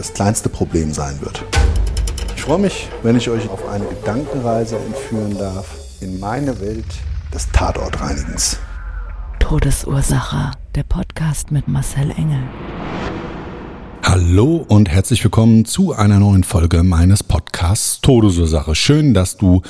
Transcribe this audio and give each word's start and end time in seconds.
das 0.00 0.14
kleinste 0.14 0.48
Problem 0.48 0.94
sein 0.94 1.20
wird. 1.20 1.44
Ich 2.34 2.40
freue 2.40 2.58
mich, 2.58 2.88
wenn 3.02 3.16
ich 3.16 3.28
euch 3.28 3.50
auf 3.50 3.68
eine 3.68 3.84
Gedankenreise 3.84 4.76
entführen 4.78 5.36
darf 5.36 5.66
in 6.00 6.18
meine 6.18 6.58
Welt 6.62 6.86
des 7.34 7.50
Tatortreinigens. 7.52 8.58
Todesursache. 9.40 10.52
Der 10.74 10.84
Podcast 10.84 11.50
mit 11.50 11.68
Marcel 11.68 12.12
Engel. 12.12 12.40
Hallo 14.12 14.66
und 14.66 14.88
herzlich 14.88 15.22
willkommen 15.22 15.64
zu 15.66 15.92
einer 15.92 16.18
neuen 16.18 16.42
Folge 16.42 16.82
meines 16.82 17.22
Podcasts 17.22 18.00
Todesursache. 18.00 18.74
Schön, 18.74 19.14
dass 19.14 19.36
du 19.36 19.62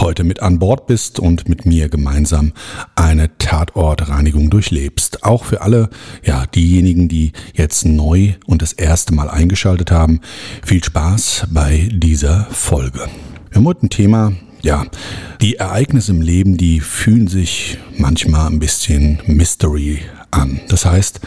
heute 0.00 0.24
mit 0.24 0.42
an 0.42 0.58
Bord 0.58 0.88
bist 0.88 1.20
und 1.20 1.48
mit 1.48 1.66
mir 1.66 1.88
gemeinsam 1.88 2.52
eine 2.96 3.38
Tatortreinigung 3.38 4.50
durchlebst. 4.50 5.22
Auch 5.22 5.44
für 5.44 5.60
alle, 5.60 5.88
ja, 6.24 6.46
diejenigen, 6.46 7.06
die 7.06 7.30
jetzt 7.54 7.84
neu 7.84 8.32
und 8.44 8.60
das 8.60 8.72
erste 8.72 9.14
Mal 9.14 9.30
eingeschaltet 9.30 9.92
haben, 9.92 10.20
viel 10.64 10.82
Spaß 10.82 11.46
bei 11.50 11.88
dieser 11.92 12.48
Folge. 12.50 13.06
Wir 13.50 13.58
haben 13.58 13.66
heute 13.66 13.86
ein 13.86 13.90
Thema, 13.90 14.32
ja, 14.62 14.84
die 15.40 15.58
Ereignisse 15.58 16.10
im 16.10 16.22
Leben, 16.22 16.56
die 16.56 16.80
fühlen 16.80 17.28
sich 17.28 17.78
manchmal 17.96 18.48
ein 18.48 18.58
bisschen 18.58 19.20
Mystery 19.28 20.00
an. 20.32 20.60
Das 20.70 20.84
heißt, 20.86 21.20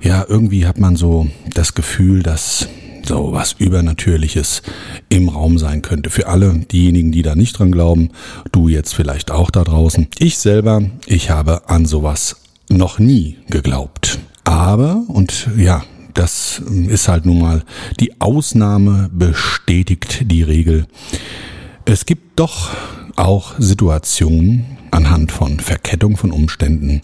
ja, 0.00 0.24
irgendwie 0.28 0.66
hat 0.66 0.78
man 0.78 0.96
so 0.96 1.28
das 1.54 1.74
Gefühl, 1.74 2.22
dass 2.22 2.68
so 3.06 3.32
was 3.32 3.54
Übernatürliches 3.54 4.62
im 5.08 5.28
Raum 5.28 5.58
sein 5.58 5.82
könnte. 5.82 6.10
Für 6.10 6.28
alle 6.28 6.52
diejenigen, 6.70 7.10
die 7.10 7.22
da 7.22 7.34
nicht 7.34 7.58
dran 7.58 7.72
glauben, 7.72 8.10
du 8.52 8.68
jetzt 8.68 8.94
vielleicht 8.94 9.30
auch 9.30 9.50
da 9.50 9.64
draußen. 9.64 10.08
Ich 10.18 10.38
selber, 10.38 10.82
ich 11.06 11.30
habe 11.30 11.68
an 11.68 11.86
sowas 11.86 12.36
noch 12.68 12.98
nie 12.98 13.38
geglaubt. 13.48 14.18
Aber, 14.44 15.04
und 15.08 15.48
ja, 15.56 15.84
das 16.14 16.60
ist 16.88 17.08
halt 17.08 17.26
nun 17.26 17.40
mal, 17.40 17.62
die 18.00 18.20
Ausnahme 18.20 19.08
bestätigt 19.12 20.30
die 20.30 20.42
Regel. 20.42 20.86
Es 21.84 22.06
gibt 22.06 22.38
doch 22.38 22.70
auch 23.16 23.54
Situationen 23.58 24.66
anhand 24.90 25.32
von 25.32 25.60
Verkettung 25.60 26.16
von 26.16 26.30
Umständen, 26.30 27.02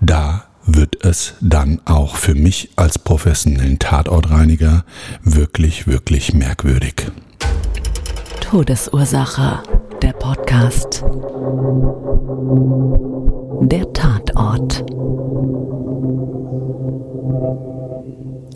da 0.00 0.49
wird 0.74 1.04
es 1.04 1.34
dann 1.40 1.80
auch 1.84 2.16
für 2.16 2.34
mich 2.34 2.70
als 2.76 2.98
professionellen 2.98 3.78
Tatortreiniger 3.78 4.84
wirklich, 5.22 5.86
wirklich 5.86 6.34
merkwürdig. 6.34 7.10
Todesursache. 8.40 9.62
Der 10.02 10.12
Podcast. 10.12 11.04
Der 13.62 13.92
Tatort. 13.92 14.84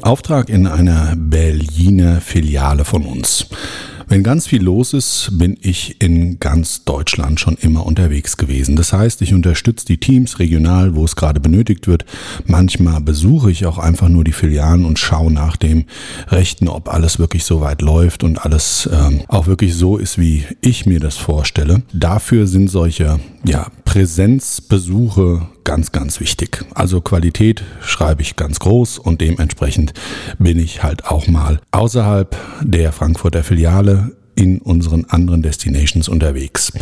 Auftrag 0.02 0.48
in 0.48 0.66
einer 0.66 1.14
Berliner 1.16 2.20
Filiale 2.20 2.84
von 2.84 3.04
uns. 3.06 3.46
Wenn 4.14 4.22
ganz 4.22 4.46
viel 4.46 4.62
los 4.62 4.92
ist, 4.92 5.30
bin 5.32 5.58
ich 5.60 6.00
in 6.00 6.38
ganz 6.38 6.84
Deutschland 6.84 7.40
schon 7.40 7.56
immer 7.56 7.84
unterwegs 7.84 8.36
gewesen. 8.36 8.76
Das 8.76 8.92
heißt, 8.92 9.20
ich 9.22 9.34
unterstütze 9.34 9.86
die 9.86 9.98
Teams 9.98 10.38
regional, 10.38 10.94
wo 10.94 11.04
es 11.04 11.16
gerade 11.16 11.40
benötigt 11.40 11.88
wird. 11.88 12.04
Manchmal 12.46 13.00
besuche 13.00 13.50
ich 13.50 13.66
auch 13.66 13.76
einfach 13.76 14.08
nur 14.08 14.22
die 14.22 14.30
Filialen 14.30 14.84
und 14.84 15.00
schaue 15.00 15.32
nach 15.32 15.56
dem 15.56 15.86
Rechten, 16.28 16.68
ob 16.68 16.94
alles 16.94 17.18
wirklich 17.18 17.42
so 17.42 17.60
weit 17.60 17.82
läuft 17.82 18.22
und 18.22 18.44
alles 18.44 18.88
ähm, 18.92 19.22
auch 19.26 19.48
wirklich 19.48 19.74
so 19.74 19.96
ist, 19.96 20.16
wie 20.16 20.44
ich 20.60 20.86
mir 20.86 21.00
das 21.00 21.16
vorstelle. 21.16 21.82
Dafür 21.92 22.46
sind 22.46 22.70
solche 22.70 23.18
ja, 23.44 23.66
Präsenzbesuche 23.84 25.48
ganz, 25.64 25.92
ganz 25.92 26.20
wichtig. 26.20 26.64
Also 26.74 27.00
Qualität 27.00 27.62
schreibe 27.80 28.22
ich 28.22 28.36
ganz 28.36 28.60
groß 28.60 28.98
und 28.98 29.20
dementsprechend 29.20 29.94
bin 30.38 30.58
ich 30.58 30.82
halt 30.82 31.06
auch 31.06 31.26
mal 31.26 31.60
außerhalb 31.72 32.36
der 32.62 32.92
Frankfurter 32.92 33.42
Filiale 33.42 34.12
in 34.34 34.58
unseren 34.58 35.06
anderen 35.06 35.42
Destinations 35.42 36.08
unterwegs. 36.08 36.72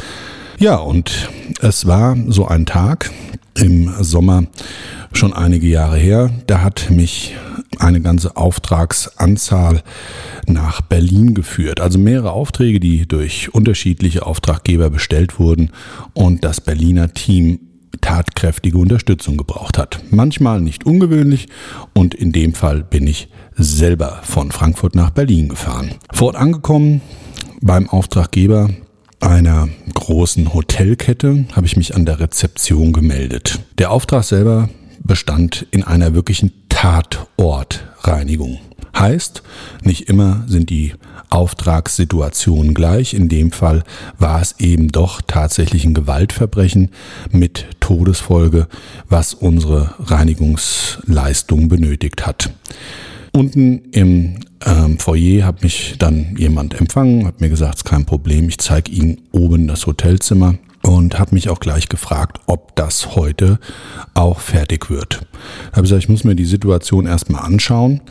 Ja, 0.58 0.76
und 0.76 1.28
es 1.60 1.86
war 1.86 2.16
so 2.28 2.46
ein 2.46 2.66
Tag 2.66 3.10
im 3.54 3.92
Sommer 4.00 4.44
schon 5.12 5.32
einige 5.32 5.66
Jahre 5.66 5.96
her. 5.96 6.30
Da 6.46 6.62
hat 6.62 6.90
mich 6.90 7.34
eine 7.78 8.00
ganze 8.00 8.36
Auftragsanzahl 8.36 9.82
nach 10.46 10.80
Berlin 10.80 11.34
geführt. 11.34 11.80
Also 11.80 11.98
mehrere 11.98 12.32
Aufträge, 12.32 12.80
die 12.80 13.06
durch 13.06 13.54
unterschiedliche 13.54 14.26
Auftraggeber 14.26 14.90
bestellt 14.90 15.38
wurden 15.38 15.70
und 16.14 16.44
das 16.44 16.60
Berliner 16.60 17.12
Team 17.12 17.60
tatkräftige 18.02 18.76
Unterstützung 18.76 19.38
gebraucht 19.38 19.78
hat. 19.78 20.00
Manchmal 20.10 20.60
nicht 20.60 20.84
ungewöhnlich 20.84 21.48
und 21.94 22.14
in 22.14 22.32
dem 22.32 22.52
Fall 22.52 22.82
bin 22.82 23.06
ich 23.06 23.28
selber 23.56 24.20
von 24.22 24.52
Frankfurt 24.52 24.94
nach 24.94 25.10
Berlin 25.10 25.48
gefahren. 25.48 25.92
Fort 26.12 26.36
angekommen 26.36 27.00
beim 27.62 27.88
Auftraggeber 27.88 28.68
einer 29.20 29.68
großen 29.94 30.52
Hotelkette 30.52 31.44
habe 31.52 31.66
ich 31.66 31.76
mich 31.76 31.94
an 31.94 32.04
der 32.04 32.18
Rezeption 32.18 32.92
gemeldet. 32.92 33.60
Der 33.78 33.92
Auftrag 33.92 34.24
selber 34.24 34.68
bestand 35.04 35.66
in 35.70 35.84
einer 35.84 36.12
wirklichen 36.12 36.52
Tatortreinigung. 36.68 38.58
Heißt, 38.96 39.42
nicht 39.82 40.08
immer 40.08 40.44
sind 40.46 40.70
die 40.70 40.94
Auftragssituationen 41.30 42.74
gleich. 42.74 43.14
In 43.14 43.28
dem 43.28 43.52
Fall 43.52 43.84
war 44.18 44.40
es 44.42 44.56
eben 44.58 44.88
doch 44.88 45.22
tatsächlich 45.26 45.84
ein 45.84 45.94
Gewaltverbrechen 45.94 46.90
mit 47.30 47.66
Todesfolge, 47.80 48.68
was 49.08 49.34
unsere 49.34 49.94
Reinigungsleistung 49.98 51.68
benötigt 51.68 52.26
hat. 52.26 52.52
Unten 53.32 53.78
im 53.92 54.40
ähm, 54.64 54.98
Foyer 54.98 55.46
hat 55.46 55.62
mich 55.62 55.94
dann 55.98 56.36
jemand 56.36 56.78
empfangen, 56.78 57.26
hat 57.26 57.40
mir 57.40 57.48
gesagt, 57.48 57.76
es 57.76 57.80
ist 57.80 57.88
kein 57.88 58.04
Problem, 58.04 58.48
ich 58.48 58.58
zeige 58.58 58.92
Ihnen 58.92 59.22
oben 59.32 59.66
das 59.68 59.86
Hotelzimmer 59.86 60.56
und 60.82 61.18
hat 61.18 61.32
mich 61.32 61.48
auch 61.48 61.60
gleich 61.60 61.88
gefragt, 61.88 62.40
ob 62.46 62.76
das 62.76 63.16
heute 63.16 63.58
auch 64.14 64.40
fertig 64.40 64.90
wird. 64.90 65.26
Da 65.70 65.76
habe 65.76 65.86
ich 65.86 65.90
gesagt, 65.90 66.02
ich 66.02 66.08
muss 66.10 66.24
mir 66.24 66.34
die 66.34 66.44
Situation 66.44 67.06
erstmal 67.06 67.42
anschauen 67.42 68.02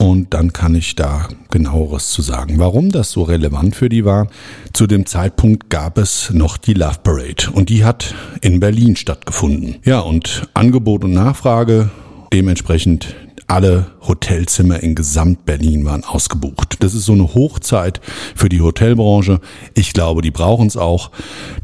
und 0.00 0.32
dann 0.32 0.54
kann 0.54 0.74
ich 0.74 0.96
da 0.96 1.28
genaueres 1.50 2.08
zu 2.08 2.22
sagen. 2.22 2.58
Warum 2.58 2.90
das 2.90 3.10
so 3.10 3.22
relevant 3.22 3.76
für 3.76 3.90
die 3.90 4.06
war? 4.06 4.28
Zu 4.72 4.86
dem 4.86 5.04
Zeitpunkt 5.04 5.68
gab 5.68 5.98
es 5.98 6.30
noch 6.32 6.56
die 6.56 6.72
Love 6.72 7.00
Parade 7.02 7.50
und 7.52 7.68
die 7.68 7.84
hat 7.84 8.14
in 8.40 8.60
Berlin 8.60 8.96
stattgefunden. 8.96 9.76
Ja, 9.84 10.00
und 10.00 10.48
Angebot 10.54 11.04
und 11.04 11.12
Nachfrage 11.12 11.90
dementsprechend 12.32 13.14
alle 13.50 13.86
Hotelzimmer 14.06 14.80
in 14.80 14.94
Gesamt-Berlin 14.94 15.84
waren 15.84 16.04
ausgebucht. 16.04 16.76
Das 16.80 16.94
ist 16.94 17.04
so 17.04 17.12
eine 17.12 17.34
Hochzeit 17.34 18.00
für 18.36 18.48
die 18.48 18.60
Hotelbranche. 18.60 19.40
Ich 19.74 19.92
glaube, 19.92 20.22
die 20.22 20.30
brauchen 20.30 20.68
es 20.68 20.76
auch. 20.76 21.10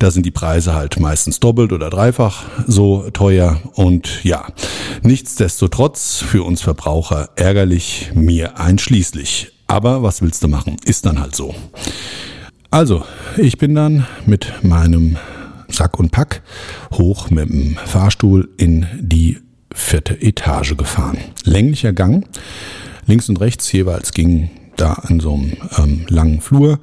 Da 0.00 0.10
sind 0.10 0.26
die 0.26 0.32
Preise 0.32 0.74
halt 0.74 0.98
meistens 0.98 1.38
doppelt 1.38 1.72
oder 1.72 1.88
dreifach 1.88 2.42
so 2.66 3.08
teuer. 3.10 3.60
Und 3.74 4.24
ja, 4.24 4.48
nichtsdestotrotz 5.02 6.16
für 6.16 6.42
uns 6.42 6.60
Verbraucher 6.60 7.30
ärgerlich, 7.36 8.10
mir 8.14 8.58
einschließlich. 8.58 9.52
Aber 9.68 10.02
was 10.02 10.22
willst 10.22 10.42
du 10.42 10.48
machen? 10.48 10.76
Ist 10.84 11.06
dann 11.06 11.20
halt 11.20 11.36
so. 11.36 11.54
Also, 12.72 13.04
ich 13.36 13.58
bin 13.58 13.76
dann 13.76 14.06
mit 14.26 14.52
meinem 14.62 15.18
Sack 15.68 16.00
und 16.00 16.10
Pack 16.10 16.42
hoch 16.92 17.30
mit 17.30 17.48
dem 17.48 17.76
Fahrstuhl 17.76 18.48
in 18.56 18.86
die 19.00 19.38
vierte 19.76 20.20
Etage 20.20 20.76
gefahren. 20.76 21.18
Länglicher 21.44 21.92
Gang. 21.92 22.26
Links 23.06 23.28
und 23.28 23.40
rechts 23.40 23.70
jeweils 23.70 24.12
gingen 24.12 24.50
da 24.76 25.00
in 25.08 25.20
so 25.20 25.34
einem 25.34 25.56
ähm, 25.78 26.06
langen 26.08 26.40
Flur 26.40 26.80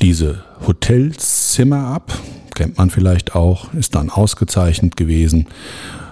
diese 0.00 0.42
Hotelzimmer 0.66 1.86
ab. 1.86 2.18
Kennt 2.54 2.78
man 2.78 2.90
vielleicht 2.90 3.34
auch, 3.34 3.72
ist 3.74 3.94
dann 3.94 4.10
ausgezeichnet 4.10 4.96
gewesen. 4.96 5.46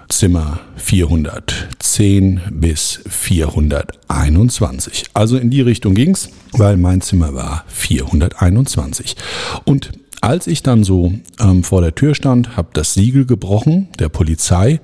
Zimmer 0.09 0.61
410 0.77 2.41
bis 2.51 3.01
421. 3.09 5.05
Also 5.13 5.37
in 5.37 5.51
die 5.51 5.61
Richtung 5.61 5.95
ging's, 5.95 6.31
weil 6.53 6.77
mein 6.77 7.01
Zimmer 7.03 7.35
war 7.35 7.65
421. 7.69 9.17
Und 9.65 9.91
als 10.21 10.47
ich 10.47 10.63
dann 10.63 10.85
so 10.85 11.13
ähm, 11.41 11.63
vor 11.63 11.83
der 11.83 11.95
Tür 11.95 12.15
stand, 12.15 12.57
habe 12.57 12.69
das 12.73 12.95
Siegel 12.95 13.27
gebrochen 13.27 13.89
der 13.99 14.09
Polizei, 14.09 14.81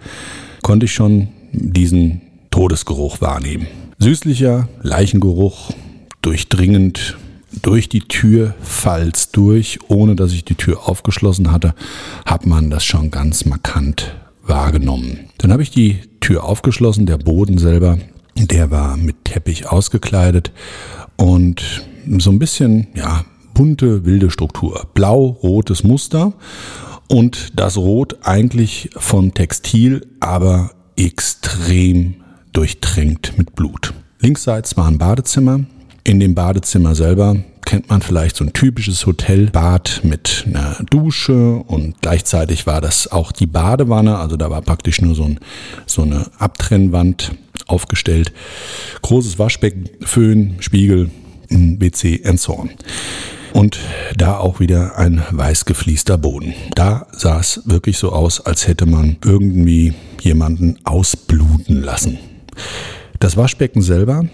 konnte 0.64 0.86
ich 0.86 0.94
schon 0.94 1.28
diesen 1.52 2.22
Todesgeruch 2.50 3.20
wahrnehmen. 3.20 3.68
Süßlicher 3.98 4.66
Leichengeruch, 4.82 5.70
durchdringend 6.22 7.16
durch 7.62 7.88
die 7.88 8.00
Tür, 8.00 8.54
falls 8.62 9.30
durch, 9.30 9.78
ohne 9.88 10.16
dass 10.16 10.32
ich 10.32 10.44
die 10.44 10.56
Tür 10.56 10.88
aufgeschlossen 10.88 11.52
hatte, 11.52 11.74
hat 12.24 12.46
man 12.46 12.70
das 12.70 12.84
schon 12.84 13.10
ganz 13.10 13.44
markant 13.44 14.16
wahrgenommen. 14.42 15.20
Dann 15.38 15.52
habe 15.52 15.62
ich 15.62 15.70
die 15.70 15.98
Tür 16.20 16.44
aufgeschlossen, 16.44 17.06
der 17.06 17.18
Boden 17.18 17.58
selber, 17.58 17.98
der 18.34 18.70
war 18.70 18.96
mit 18.96 19.24
Teppich 19.26 19.70
ausgekleidet 19.70 20.50
und 21.16 21.84
so 22.18 22.30
ein 22.30 22.38
bisschen, 22.38 22.88
ja, 22.94 23.24
bunte, 23.52 24.06
wilde 24.06 24.30
Struktur. 24.30 24.86
Blau-rotes 24.94 25.84
Muster 25.84 26.32
und 27.08 27.58
das 27.58 27.76
Rot 27.76 28.16
eigentlich 28.22 28.90
von 28.96 29.34
Textil, 29.34 30.06
aber 30.20 30.70
extrem 30.96 32.16
durchtränkt 32.52 33.36
mit 33.36 33.54
Blut. 33.54 33.92
Linksseits 34.20 34.76
war 34.76 34.86
ein 34.86 34.98
Badezimmer. 34.98 35.60
In 36.04 36.20
dem 36.20 36.34
Badezimmer 36.34 36.94
selber 36.94 37.36
kennt 37.64 37.88
man 37.88 38.02
vielleicht 38.02 38.36
so 38.36 38.44
ein 38.44 38.52
typisches 38.52 39.06
Hotelbad 39.06 40.00
mit 40.02 40.44
einer 40.46 40.76
Dusche 40.90 41.56
und 41.56 42.00
gleichzeitig 42.00 42.66
war 42.66 42.80
das 42.80 43.10
auch 43.10 43.32
die 43.32 43.46
Badewanne, 43.46 44.18
also 44.18 44.36
da 44.36 44.50
war 44.50 44.62
praktisch 44.62 45.00
nur 45.00 45.14
so, 45.14 45.24
ein, 45.24 45.40
so 45.86 46.02
eine 46.02 46.30
Abtrennwand 46.38 47.32
aufgestellt. 47.66 48.32
Großes 49.02 49.38
Waschbecken, 49.38 49.88
Föhn, 50.02 50.56
Spiegel, 50.60 51.10
WC 51.48 52.22
and 52.24 52.40
so 52.40 52.58
on. 52.58 52.70
Und 53.54 53.78
da 54.16 54.38
auch 54.38 54.58
wieder 54.58 54.98
ein 54.98 55.22
weiß 55.30 55.64
gefliester 55.64 56.18
Boden. 56.18 56.54
Da 56.74 57.06
sah 57.12 57.38
es 57.38 57.62
wirklich 57.64 57.98
so 57.98 58.10
aus, 58.10 58.44
als 58.44 58.66
hätte 58.66 58.84
man 58.84 59.16
irgendwie 59.24 59.94
jemanden 60.20 60.76
ausbluten 60.82 61.80
lassen. 61.80 62.18
Das 63.20 63.36
Waschbecken 63.36 63.80
selber, 63.80 64.24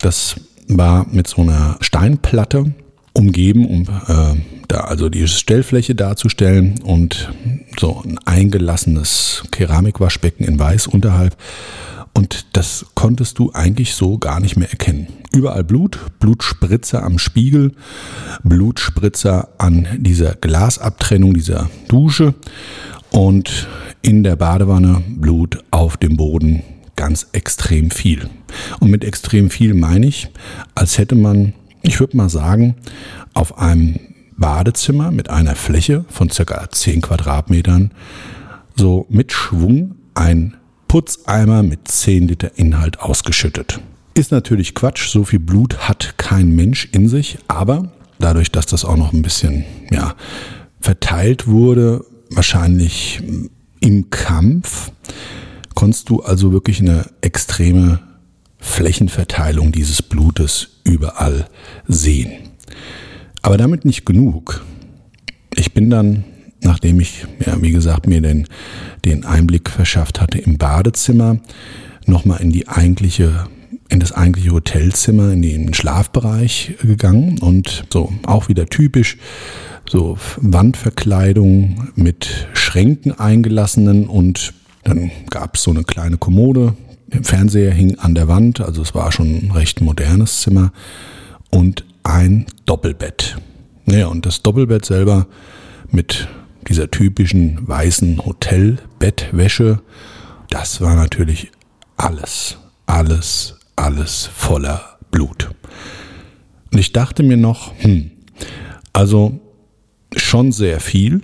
das 0.00 0.40
war 0.66 1.06
mit 1.08 1.28
so 1.28 1.42
einer 1.42 1.76
Steinplatte 1.80 2.74
umgeben, 3.12 3.64
um 3.64 3.82
äh, 3.82 4.40
da 4.66 4.80
also 4.80 5.08
die 5.08 5.28
Stellfläche 5.28 5.94
darzustellen 5.94 6.80
und 6.82 7.32
so 7.78 8.02
ein 8.04 8.18
eingelassenes 8.24 9.44
Keramikwaschbecken 9.52 10.44
in 10.44 10.58
Weiß 10.58 10.88
unterhalb. 10.88 11.36
Und 12.14 12.46
das 12.56 12.86
konntest 12.94 13.38
du 13.38 13.52
eigentlich 13.52 13.94
so 13.94 14.18
gar 14.18 14.40
nicht 14.40 14.56
mehr 14.56 14.70
erkennen. 14.70 15.08
Überall 15.32 15.64
Blut, 15.64 15.98
Blutspritzer 16.20 17.02
am 17.02 17.18
Spiegel, 17.18 17.72
Blutspritzer 18.42 19.48
an 19.58 19.86
dieser 19.98 20.34
Glasabtrennung 20.34 21.34
dieser 21.34 21.70
Dusche 21.88 22.34
und 23.10 23.68
in 24.02 24.22
der 24.22 24.36
Badewanne 24.36 25.02
Blut 25.08 25.62
auf 25.70 25.96
dem 25.96 26.16
Boden 26.16 26.62
ganz 26.96 27.28
extrem 27.32 27.90
viel. 27.90 28.28
Und 28.80 28.90
mit 28.90 29.04
extrem 29.04 29.50
viel 29.50 29.74
meine 29.74 30.06
ich, 30.06 30.28
als 30.74 30.98
hätte 30.98 31.14
man, 31.14 31.54
ich 31.82 32.00
würde 32.00 32.16
mal 32.16 32.28
sagen, 32.28 32.74
auf 33.34 33.58
einem 33.58 34.00
Badezimmer 34.36 35.10
mit 35.10 35.30
einer 35.30 35.54
Fläche 35.54 36.04
von 36.08 36.30
circa 36.30 36.70
10 36.70 37.02
Quadratmetern 37.02 37.92
so 38.76 39.06
mit 39.08 39.32
Schwung 39.32 39.96
ein 40.14 40.56
Putzeimer 40.88 41.62
mit 41.62 41.86
10 41.86 42.28
Liter 42.28 42.52
Inhalt 42.56 43.00
ausgeschüttet. 43.00 43.80
Ist 44.14 44.32
natürlich 44.32 44.74
Quatsch, 44.74 45.08
so 45.08 45.24
viel 45.24 45.38
Blut 45.38 45.88
hat 45.88 46.14
kein 46.16 46.50
Mensch 46.50 46.88
in 46.92 47.08
sich, 47.08 47.38
aber 47.46 47.92
dadurch, 48.18 48.50
dass 48.50 48.66
das 48.66 48.84
auch 48.84 48.96
noch 48.96 49.12
ein 49.12 49.22
bisschen 49.22 49.64
ja, 49.90 50.16
verteilt 50.80 51.46
wurde, 51.46 52.04
wahrscheinlich 52.30 53.22
im 53.80 54.10
Kampf, 54.10 54.90
konntest 55.74 56.08
du 56.08 56.22
also 56.22 56.52
wirklich 56.52 56.80
eine 56.80 57.06
extreme 57.20 58.00
Flächenverteilung 58.58 59.70
dieses 59.70 60.02
Blutes 60.02 60.80
überall 60.84 61.46
sehen. 61.86 62.32
Aber 63.42 63.56
damit 63.56 63.84
nicht 63.84 64.04
genug. 64.04 64.64
Ich 65.54 65.72
bin 65.74 65.90
dann, 65.90 66.24
nachdem 66.60 67.00
ich, 67.00 67.26
ja, 67.44 67.60
wie 67.62 67.72
gesagt, 67.72 68.06
mir 68.06 68.20
den, 68.20 68.46
den 69.04 69.24
Einblick 69.24 69.70
verschafft 69.70 70.20
hatte 70.20 70.38
im 70.38 70.58
Badezimmer, 70.58 71.38
nochmal 72.06 72.40
in 72.40 72.50
die 72.50 72.68
eigentliche 72.68 73.46
in 73.90 74.00
das 74.00 74.12
eigentliche 74.12 74.50
Hotelzimmer, 74.50 75.32
in 75.32 75.40
den 75.40 75.72
Schlafbereich 75.72 76.74
gegangen 76.82 77.38
und 77.38 77.84
so 77.90 78.12
auch 78.26 78.48
wieder 78.48 78.66
typisch 78.66 79.16
so 79.88 80.18
Wandverkleidung 80.36 81.88
mit 81.94 82.48
Schränken 82.52 83.18
eingelassenen 83.18 84.06
und 84.06 84.52
dann 84.84 85.10
gab 85.30 85.56
es 85.56 85.62
so 85.62 85.70
eine 85.70 85.84
kleine 85.84 86.18
Kommode, 86.18 86.74
der 87.06 87.24
Fernseher 87.24 87.72
hing 87.72 87.98
an 87.98 88.14
der 88.14 88.28
Wand, 88.28 88.60
also 88.60 88.82
es 88.82 88.94
war 88.94 89.12
schon 89.12 89.46
ein 89.46 89.50
recht 89.52 89.80
modernes 89.80 90.42
Zimmer 90.42 90.72
und 91.50 91.84
ein 92.02 92.46
Doppelbett. 92.66 93.38
Ja, 93.86 94.08
und 94.08 94.26
das 94.26 94.42
Doppelbett 94.42 94.84
selber 94.84 95.26
mit 95.90 96.28
dieser 96.68 96.90
typischen 96.90 97.66
weißen 97.66 98.24
Hotelbettwäsche, 98.24 99.80
das 100.50 100.80
war 100.80 100.94
natürlich 100.94 101.50
alles, 101.96 102.58
alles, 102.86 103.56
alles 103.76 104.26
voller 104.26 104.98
Blut. 105.10 105.50
Und 106.72 106.78
ich 106.78 106.92
dachte 106.92 107.22
mir 107.22 107.36
noch, 107.36 107.72
hm, 107.78 108.10
also 108.92 109.40
schon 110.16 110.52
sehr 110.52 110.80
viel 110.80 111.22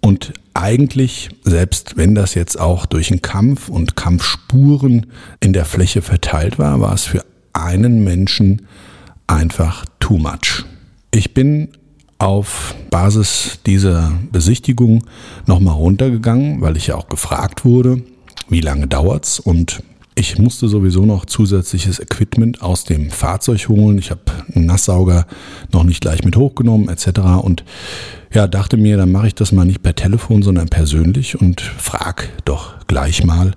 und 0.00 0.32
eigentlich, 0.54 1.28
selbst 1.42 1.96
wenn 1.96 2.14
das 2.14 2.34
jetzt 2.34 2.58
auch 2.58 2.86
durch 2.86 3.10
einen 3.10 3.22
Kampf 3.22 3.68
und 3.68 3.96
Kampfspuren 3.96 5.06
in 5.40 5.52
der 5.52 5.64
Fläche 5.64 6.00
verteilt 6.00 6.58
war, 6.58 6.80
war 6.80 6.94
es 6.94 7.04
für 7.04 7.24
einen 7.52 8.02
Menschen 8.04 8.66
einfach 9.26 9.84
too 9.98 10.16
much. 10.16 10.64
Ich 11.10 11.34
bin 11.34 11.68
auf 12.18 12.74
Basis 12.90 13.58
dieser 13.66 14.12
Besichtigung 14.32 15.04
nochmal 15.46 15.74
runtergegangen, 15.74 16.60
weil 16.60 16.76
ich 16.76 16.88
ja 16.88 16.96
auch 16.96 17.08
gefragt 17.08 17.64
wurde, 17.64 18.02
wie 18.48 18.60
lange 18.60 18.86
dauert's 18.86 19.40
und 19.40 19.82
ich 20.18 20.38
musste 20.38 20.66
sowieso 20.66 21.04
noch 21.04 21.26
zusätzliches 21.26 21.98
Equipment 21.98 22.62
aus 22.62 22.84
dem 22.84 23.10
Fahrzeug 23.10 23.68
holen. 23.68 23.98
Ich 23.98 24.10
habe 24.10 24.22
einen 24.54 24.64
Nasssauger 24.64 25.26
noch 25.72 25.84
nicht 25.84 26.00
gleich 26.00 26.24
mit 26.24 26.36
hochgenommen 26.36 26.88
etc. 26.88 27.20
Und 27.42 27.64
ja, 28.32 28.46
dachte 28.46 28.78
mir, 28.78 28.96
dann 28.96 29.12
mache 29.12 29.26
ich 29.26 29.34
das 29.34 29.52
mal 29.52 29.66
nicht 29.66 29.82
per 29.82 29.94
Telefon, 29.94 30.42
sondern 30.42 30.68
persönlich 30.68 31.38
und 31.38 31.60
frag 31.60 32.30
doch 32.46 32.86
gleich 32.86 33.24
mal, 33.24 33.52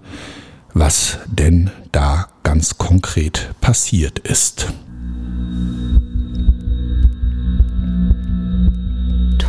was 0.74 1.20
denn 1.28 1.72
da 1.94 2.28
ganz 2.44 2.78
konkret 2.78 3.52
passiert 3.62 4.20
ist. 4.20 4.68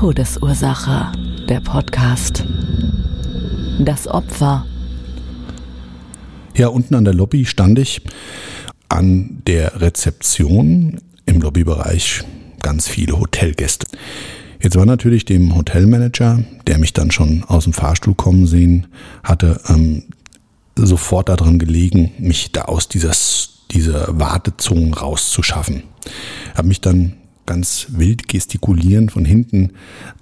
Todesursache, 0.00 1.12
der 1.47 1.61
Podcast. 1.61 2.42
Das 3.80 4.09
Opfer 4.09 4.64
ja, 6.57 6.69
unten 6.69 6.95
an 6.95 7.04
der 7.04 7.12
Lobby 7.12 7.45
stand 7.45 7.78
ich 7.78 8.00
an 8.88 9.42
der 9.47 9.83
Rezeption 9.83 11.02
im 11.26 11.42
Lobbybereich 11.42 12.25
ganz 12.62 12.88
viele 12.88 13.21
Hotelgäste. 13.21 13.87
Jetzt 14.62 14.75
war 14.76 14.87
natürlich 14.87 15.26
dem 15.26 15.54
Hotelmanager, 15.54 16.45
der 16.66 16.78
mich 16.78 16.95
dann 16.95 17.11
schon 17.11 17.45
aus 17.45 17.64
dem 17.64 17.75
Fahrstuhl 17.75 18.14
kommen 18.14 18.47
sehen 18.47 18.87
hatte, 19.23 19.61
ähm, 19.69 20.04
sofort 20.76 21.28
daran 21.28 21.59
gelegen, 21.59 22.12
mich 22.19 22.52
da 22.52 22.62
aus 22.62 22.88
dieser, 22.88 23.12
dieser 23.71 24.19
Wartezone 24.19 24.97
rauszuschaffen. 24.97 25.83
Habe 26.54 26.69
mich 26.69 26.80
dann 26.80 27.19
ganz 27.50 27.88
wild 27.88 28.28
gestikulierend 28.28 29.11
von 29.11 29.25
hinten 29.25 29.73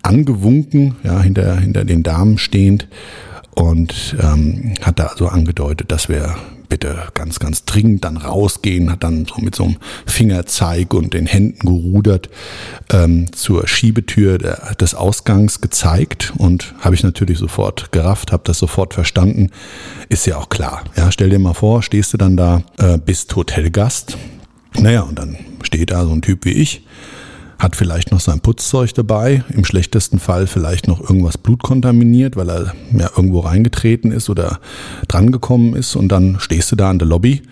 angewunken, 0.00 0.97
ja, 1.04 1.20
hinter, 1.20 1.61
hinter 1.61 1.85
den 1.85 2.02
Damen 2.02 2.38
stehend 2.38 2.88
und 3.54 4.16
ähm, 4.18 4.73
hat 4.80 4.99
da 4.99 5.08
also 5.08 5.28
angedeutet, 5.28 5.92
dass 5.92 6.08
wir 6.08 6.37
bitte 6.70 7.02
ganz, 7.12 7.38
ganz 7.38 7.66
dringend 7.66 8.02
dann 8.04 8.16
rausgehen, 8.16 8.90
hat 8.90 9.04
dann 9.04 9.26
so 9.26 9.42
mit 9.42 9.54
so 9.54 9.64
einem 9.64 9.76
Fingerzeig 10.06 10.94
und 10.94 11.12
den 11.12 11.26
Händen 11.26 11.66
gerudert 11.66 12.30
ähm, 12.90 13.30
zur 13.32 13.68
Schiebetür 13.68 14.38
der, 14.38 14.75
des 14.76 14.94
Ausgangs 14.94 15.61
gezeigt 15.61 16.32
und 16.38 16.75
habe 16.80 16.94
ich 16.94 17.02
natürlich 17.02 17.37
sofort 17.37 17.92
gerafft, 17.92 18.32
habe 18.32 18.44
das 18.47 18.58
sofort 18.58 18.94
verstanden. 18.94 19.50
Ist 20.08 20.26
ja 20.26 20.38
auch 20.38 20.49
klar. 20.49 20.82
Ja, 20.97 21.12
stell 21.12 21.28
dir 21.28 21.38
mal 21.38 21.52
vor, 21.52 21.82
stehst 21.82 22.14
du 22.14 22.16
dann 22.16 22.38
da, 22.38 22.62
äh, 22.78 22.97
bist 22.97 23.37
Hotelgast, 23.37 24.16
Naja, 24.78 25.02
und 25.02 25.18
dann 25.18 25.37
steht 25.62 25.90
da 25.90 26.04
so 26.04 26.12
ein 26.12 26.23
Typ 26.23 26.44
wie 26.44 26.52
ich, 26.52 26.82
hat 27.58 27.76
vielleicht 27.76 28.12
noch 28.12 28.20
sein 28.20 28.40
Putzzeug 28.40 28.94
dabei, 28.94 29.44
im 29.50 29.64
schlechtesten 29.64 30.18
Fall 30.18 30.46
vielleicht 30.46 30.86
noch 30.86 31.00
irgendwas 31.00 31.38
blutkontaminiert, 31.38 32.36
weil 32.36 32.50
er 32.50 32.74
ja 32.92 33.10
irgendwo 33.16 33.40
reingetreten 33.40 34.12
ist 34.12 34.30
oder 34.30 34.60
drangekommen 35.08 35.74
ist 35.74 35.96
und 35.96 36.08
dann 36.08 36.38
stehst 36.38 36.70
du 36.70 36.76
da 36.76 36.90
in 36.90 36.98
der 36.98 37.08
Lobby 37.08 37.42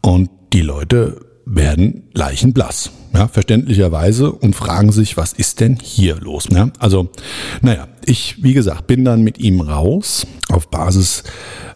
und 0.00 0.30
die 0.52 0.62
Leute 0.62 1.20
werden 1.44 2.04
leichenblass, 2.14 2.92
ja, 3.14 3.28
verständlicherweise 3.28 4.32
und 4.32 4.54
fragen 4.54 4.92
sich, 4.92 5.16
was 5.16 5.32
ist 5.32 5.60
denn 5.60 5.76
hier 5.80 6.16
los? 6.16 6.48
Ja, 6.50 6.70
also, 6.78 7.10
naja, 7.60 7.88
ich, 8.04 8.42
wie 8.42 8.54
gesagt, 8.54 8.86
bin 8.86 9.04
dann 9.04 9.22
mit 9.22 9.38
ihm 9.38 9.60
raus. 9.60 10.26
Auf 10.48 10.70
Basis 10.70 11.24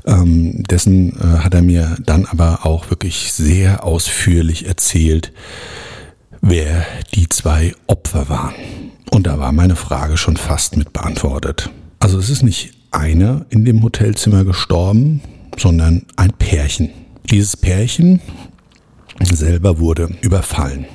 ähm, 0.07 0.63
dessen 0.65 1.19
äh, 1.19 1.39
hat 1.39 1.55
er 1.55 1.63
mir 1.63 1.97
dann 2.05 2.27
aber 2.27 2.65
auch 2.65 2.91
wirklich 2.91 3.33
sehr 3.33 3.85
ausführlich 3.85 4.67
erzählt, 4.67 5.33
wer 6.41 6.85
die 7.15 7.29
zwei 7.29 7.75
Opfer 7.87 8.29
waren. 8.29 8.55
Und 9.11 9.27
da 9.27 9.39
war 9.39 9.53
meine 9.53 9.77
Frage 9.77 10.17
schon 10.17 10.37
fast 10.37 10.77
mit 10.77 10.93
beantwortet. 10.93 11.71
Also 11.99 12.19
es 12.19 12.31
ist 12.31 12.43
nicht 12.43 12.73
einer 12.91 13.47
in 13.51 13.65
dem 13.65 13.83
Hotelzimmer 13.83 14.45
gestorben, 14.45 15.21
sondern 15.59 16.07
ein 16.17 16.33
Pärchen. 16.33 16.91
Dieses 17.31 17.57
Pärchen 17.57 18.21
selber 19.23 19.79
wurde 19.79 20.11
überfallen. 20.21 20.87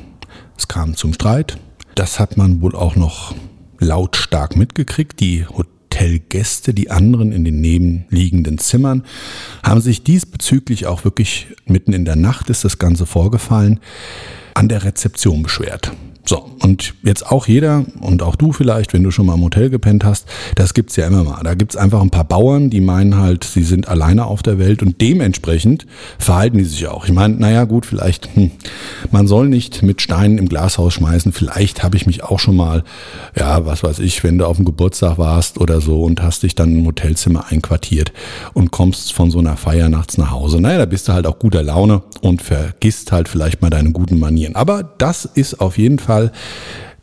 Es 0.57 0.67
kam 0.67 0.95
zum 0.95 1.13
Streit. 1.13 1.57
Das 1.95 2.19
hat 2.19 2.37
man 2.37 2.61
wohl 2.61 2.75
auch 2.75 2.95
noch 2.95 3.33
lautstark 3.79 4.55
mitgekriegt. 4.55 5.19
Die 5.19 5.45
Hotelgäste, 5.47 6.73
die 6.73 6.91
anderen 6.91 7.31
in 7.31 7.43
den 7.43 7.59
nebenliegenden 7.61 8.57
Zimmern, 8.59 9.03
haben 9.63 9.81
sich 9.81 10.03
diesbezüglich 10.03 10.85
auch 10.85 11.03
wirklich 11.03 11.47
mitten 11.65 11.93
in 11.93 12.05
der 12.05 12.15
Nacht 12.15 12.49
ist 12.49 12.63
das 12.63 12.77
Ganze 12.77 13.05
vorgefallen, 13.05 13.79
an 14.53 14.69
der 14.69 14.83
Rezeption 14.83 15.43
beschwert. 15.43 15.91
So, 16.23 16.45
und 16.61 16.93
jetzt 17.01 17.25
auch 17.25 17.47
jeder 17.47 17.83
und 17.99 18.21
auch 18.21 18.35
du 18.35 18.53
vielleicht, 18.53 18.93
wenn 18.93 19.03
du 19.03 19.09
schon 19.09 19.25
mal 19.25 19.33
im 19.33 19.41
Hotel 19.41 19.71
gepennt 19.71 20.03
hast, 20.03 20.27
das 20.55 20.75
gibt's 20.75 20.95
ja 20.95 21.07
immer 21.07 21.23
mal. 21.23 21.41
Da 21.43 21.55
gibt's 21.55 21.75
einfach 21.75 21.99
ein 21.99 22.11
paar 22.11 22.25
Bauern, 22.25 22.69
die 22.69 22.79
meinen 22.79 23.17
halt, 23.17 23.43
sie 23.43 23.63
sind 23.63 23.87
alleine 23.87 24.25
auf 24.25 24.43
der 24.43 24.59
Welt 24.59 24.83
und 24.83 25.01
dementsprechend 25.01 25.87
verhalten 26.19 26.59
die 26.59 26.63
sich 26.63 26.87
auch. 26.87 27.05
Ich 27.05 27.11
meine, 27.11 27.35
naja 27.35 27.63
gut, 27.63 27.87
vielleicht, 27.87 28.29
hm, 28.35 28.51
man 29.09 29.27
soll 29.27 29.49
nicht 29.49 29.81
mit 29.81 30.01
Steinen 30.01 30.37
im 30.37 30.47
Glashaus 30.47 30.93
schmeißen. 30.93 31.31
Vielleicht 31.31 31.81
habe 31.81 31.97
ich 31.97 32.05
mich 32.05 32.23
auch 32.23 32.39
schon 32.39 32.55
mal, 32.55 32.83
ja, 33.35 33.65
was 33.65 33.83
weiß 33.83 33.97
ich, 33.99 34.23
wenn 34.23 34.37
du 34.37 34.45
auf 34.45 34.57
dem 34.57 34.65
Geburtstag 34.65 35.17
warst 35.17 35.59
oder 35.59 35.81
so 35.81 36.03
und 36.03 36.21
hast 36.21 36.43
dich 36.43 36.53
dann 36.53 36.77
im 36.77 36.85
Hotelzimmer 36.85 37.45
einquartiert 37.49 38.13
und 38.53 38.69
kommst 38.69 39.11
von 39.11 39.31
so 39.31 39.39
einer 39.39 39.57
Feier 39.57 39.89
nachts 39.89 40.19
nach 40.19 40.29
Hause. 40.29 40.61
Naja, 40.61 40.77
da 40.77 40.85
bist 40.85 41.07
du 41.07 41.13
halt 41.13 41.25
auch 41.25 41.39
guter 41.39 41.63
Laune 41.63 42.03
und 42.21 42.41
vergisst 42.41 43.11
halt 43.11 43.27
vielleicht 43.27 43.61
mal 43.61 43.69
deine 43.69 43.91
guten 43.91 44.19
Manieren. 44.19 44.55
Aber 44.55 44.83
das 44.97 45.25
ist 45.25 45.59
auf 45.59 45.77
jeden 45.77 45.99
Fall 45.99 46.31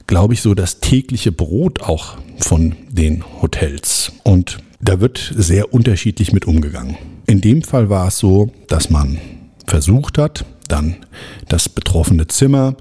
glaube 0.09 0.35
ich, 0.35 0.43
so 0.43 0.55
das 0.55 0.81
tägliche 0.81 1.31
Brot 1.31 1.83
auch 1.83 2.17
von 2.39 2.75
den 2.91 3.23
Hotels. 3.41 4.11
Und 4.25 4.59
da 4.81 5.01
wird 5.01 5.33
sehr 5.37 5.73
unterschiedlich 5.73 6.33
mit 6.33 6.47
umgegangen. 6.47 6.97
In 7.27 7.41
dem 7.41 7.63
Fall 7.63 7.89
war 7.89 8.09
es 8.09 8.19
so, 8.19 8.51
dass 8.67 8.91
man 8.91 9.19
versucht 9.67 10.19
hat, 10.19 10.45
dann 10.67 10.97
das 11.49 11.69
betroffene 11.69 12.27
Zimmer 12.27 12.75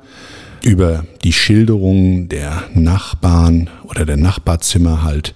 über 0.63 1.05
die 1.23 1.33
Schilderungen 1.33 2.29
der 2.29 2.63
Nachbarn 2.73 3.69
oder 3.83 4.05
der 4.05 4.17
Nachbarzimmer 4.17 5.03
halt 5.03 5.35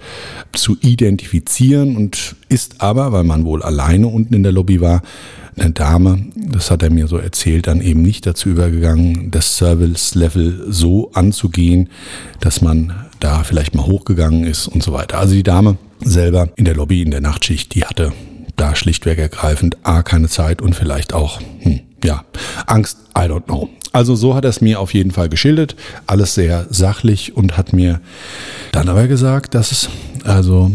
zu 0.53 0.77
identifizieren 0.81 1.95
und 1.95 2.35
ist 2.49 2.81
aber, 2.81 3.11
weil 3.11 3.23
man 3.23 3.45
wohl 3.45 3.61
alleine 3.61 4.07
unten 4.07 4.33
in 4.33 4.43
der 4.43 4.51
Lobby 4.51 4.81
war, 4.81 5.01
eine 5.57 5.71
Dame, 5.71 6.25
das 6.35 6.71
hat 6.71 6.83
er 6.83 6.89
mir 6.89 7.07
so 7.07 7.17
erzählt, 7.17 7.67
dann 7.67 7.81
eben 7.81 8.01
nicht 8.01 8.25
dazu 8.25 8.49
übergegangen, 8.49 9.31
das 9.31 9.57
Service-Level 9.57 10.67
so 10.69 11.11
anzugehen, 11.13 11.89
dass 12.39 12.61
man 12.61 12.93
da 13.19 13.43
vielleicht 13.43 13.75
mal 13.75 13.85
hochgegangen 13.85 14.45
ist 14.45 14.67
und 14.67 14.81
so 14.83 14.93
weiter. 14.93 15.19
Also 15.19 15.33
die 15.33 15.43
Dame 15.43 15.77
selber 15.99 16.49
in 16.55 16.65
der 16.65 16.75
Lobby 16.75 17.01
in 17.01 17.11
der 17.11 17.21
Nachtschicht, 17.21 17.75
die 17.75 17.85
hatte 17.85 18.13
da 18.55 18.75
schlichtweg 18.75 19.17
ergreifend 19.17 19.77
A, 19.83 20.03
keine 20.03 20.27
Zeit 20.27 20.61
und 20.61 20.75
vielleicht 20.75 21.13
auch, 21.13 21.39
hm, 21.59 21.81
ja, 22.03 22.23
Angst, 22.67 22.97
I 23.17 23.21
don't 23.21 23.45
know. 23.45 23.69
Also 23.93 24.15
so 24.15 24.35
hat 24.35 24.45
er 24.45 24.49
es 24.49 24.61
mir 24.61 24.79
auf 24.79 24.93
jeden 24.93 25.11
Fall 25.11 25.29
geschildert, 25.29 25.75
alles 26.07 26.33
sehr 26.33 26.65
sachlich 26.69 27.35
und 27.35 27.57
hat 27.57 27.73
mir 27.73 27.99
dann 28.71 28.87
aber 28.87 29.07
gesagt, 29.07 29.53
dass 29.53 29.71
es 29.71 29.89
also 30.23 30.71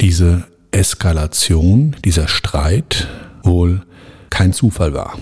diese 0.00 0.44
Eskalation, 0.70 1.96
dieser 2.04 2.28
Streit 2.28 3.08
wohl 3.42 3.82
kein 4.30 4.52
Zufall 4.52 4.94
war. 4.94 5.18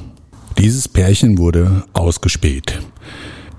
Dieses 0.59 0.89
Pärchen 0.89 1.39
wurde 1.39 1.85
ausgespäht. 1.93 2.81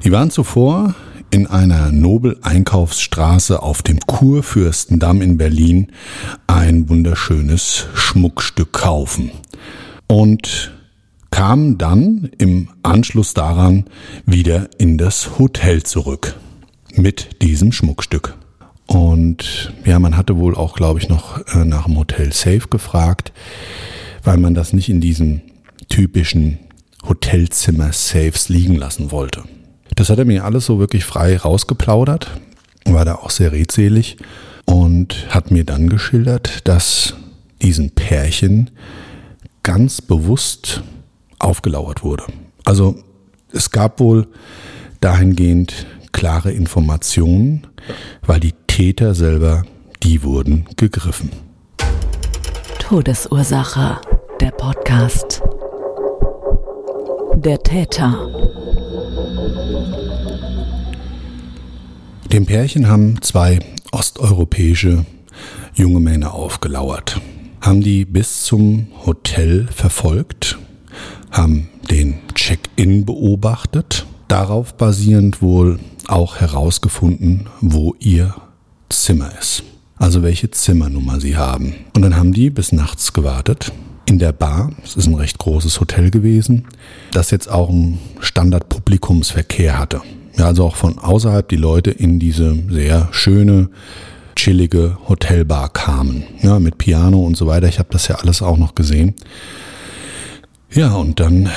Die 0.03 0.11
waren 0.11 0.31
zuvor 0.31 0.95
in 1.29 1.47
einer 1.47 1.91
Nobel-Einkaufsstraße 1.91 3.61
auf 3.61 3.81
dem 3.81 3.99
Kurfürstendamm 3.99 5.21
in 5.21 5.37
Berlin 5.37 5.91
ein 6.47 6.89
wunderschönes 6.89 7.87
Schmuckstück 7.93 8.71
kaufen 8.73 9.31
und 10.07 10.71
kamen 11.29 11.77
dann 11.77 12.29
im 12.37 12.69
Anschluss 12.83 13.33
daran 13.33 13.85
wieder 14.25 14.69
in 14.77 14.97
das 14.97 15.37
Hotel 15.37 15.83
zurück 15.83 16.35
mit 16.95 17.41
diesem 17.41 17.71
Schmuckstück. 17.71 18.35
Und 18.87 19.73
ja, 19.85 19.99
man 19.99 20.15
hatte 20.15 20.37
wohl 20.37 20.55
auch, 20.55 20.75
glaube 20.75 20.99
ich, 20.99 21.09
noch 21.09 21.45
äh, 21.53 21.65
nach 21.65 21.85
dem 21.85 21.97
Hotel 21.97 22.31
Safe 22.31 22.67
gefragt 22.69 23.33
weil 24.27 24.37
man 24.37 24.53
das 24.53 24.73
nicht 24.73 24.89
in 24.89 24.99
diesen 24.99 25.41
typischen 25.87 26.59
Hotelzimmer-Safes 27.07 28.49
liegen 28.49 28.75
lassen 28.75 29.09
wollte. 29.11 29.45
Das 29.95 30.09
hat 30.09 30.19
er 30.19 30.25
mir 30.25 30.43
alles 30.43 30.65
so 30.65 30.79
wirklich 30.79 31.05
frei 31.05 31.37
rausgeplaudert, 31.37 32.29
war 32.83 33.05
da 33.05 33.15
auch 33.15 33.29
sehr 33.29 33.53
redselig 33.53 34.17
und 34.65 35.27
hat 35.29 35.49
mir 35.49 35.63
dann 35.63 35.87
geschildert, 35.87 36.67
dass 36.67 37.13
diesen 37.61 37.91
Pärchen 37.91 38.69
ganz 39.63 40.01
bewusst 40.01 40.83
aufgelauert 41.39 42.03
wurde. 42.03 42.25
Also 42.65 43.01
es 43.53 43.71
gab 43.71 44.01
wohl 44.01 44.27
dahingehend 44.99 45.85
klare 46.11 46.51
Informationen, 46.51 47.65
weil 48.25 48.41
die 48.41 48.53
Täter 48.67 49.15
selber, 49.15 49.63
die 50.03 50.21
wurden 50.21 50.65
gegriffen. 50.75 51.31
Todesursache 52.77 53.99
der 54.41 54.51
Podcast. 54.51 55.41
Der 57.37 57.59
Täter. 57.63 58.29
Dem 62.31 62.45
Pärchen 62.45 62.87
haben 62.87 63.19
zwei 63.21 63.59
osteuropäische 63.91 65.05
junge 65.73 65.99
Männer 65.99 66.35
aufgelauert, 66.35 67.19
haben 67.61 67.81
die 67.81 68.05
bis 68.05 68.43
zum 68.43 68.87
Hotel 69.05 69.67
verfolgt, 69.67 70.59
haben 71.31 71.69
den 71.89 72.19
Check-in 72.35 73.05
beobachtet, 73.05 74.05
darauf 74.27 74.75
basierend 74.75 75.41
wohl 75.41 75.79
auch 76.07 76.35
herausgefunden, 76.35 77.47
wo 77.61 77.95
ihr 77.99 78.35
Zimmer 78.89 79.31
ist. 79.39 79.63
Also 79.95 80.21
welche 80.21 80.51
Zimmernummer 80.51 81.19
sie 81.19 81.37
haben. 81.37 81.73
Und 81.95 82.03
dann 82.03 82.15
haben 82.15 82.33
die 82.33 82.51
bis 82.51 82.71
nachts 82.71 83.13
gewartet, 83.13 83.71
in 84.07 84.19
der 84.19 84.31
Bar, 84.31 84.71
es 84.83 84.95
ist 84.95 85.07
ein 85.07 85.15
recht 85.15 85.37
großes 85.37 85.79
Hotel 85.79 86.09
gewesen, 86.09 86.65
das 87.11 87.29
jetzt 87.29 87.49
auch 87.49 87.69
einen 87.69 87.99
Standardpublikumsverkehr 88.21 89.77
hatte. 89.77 90.01
Ja, 90.37 90.45
also 90.45 90.65
auch 90.65 90.75
von 90.75 90.97
außerhalb 90.97 91.47
die 91.49 91.57
Leute 91.57 91.91
in 91.91 92.17
diese 92.17 92.55
sehr 92.69 93.09
schöne, 93.11 93.69
chillige 94.35 94.97
Hotelbar 95.09 95.69
kamen. 95.69 96.23
Ja, 96.41 96.59
mit 96.59 96.77
Piano 96.77 97.19
und 97.19 97.35
so 97.35 97.47
weiter. 97.47 97.67
Ich 97.67 97.79
habe 97.79 97.89
das 97.91 98.07
ja 98.07 98.15
alles 98.15 98.41
auch 98.41 98.57
noch 98.57 98.75
gesehen. 98.75 99.15
Ja, 100.71 100.93
und 100.93 101.19
dann 101.19 101.49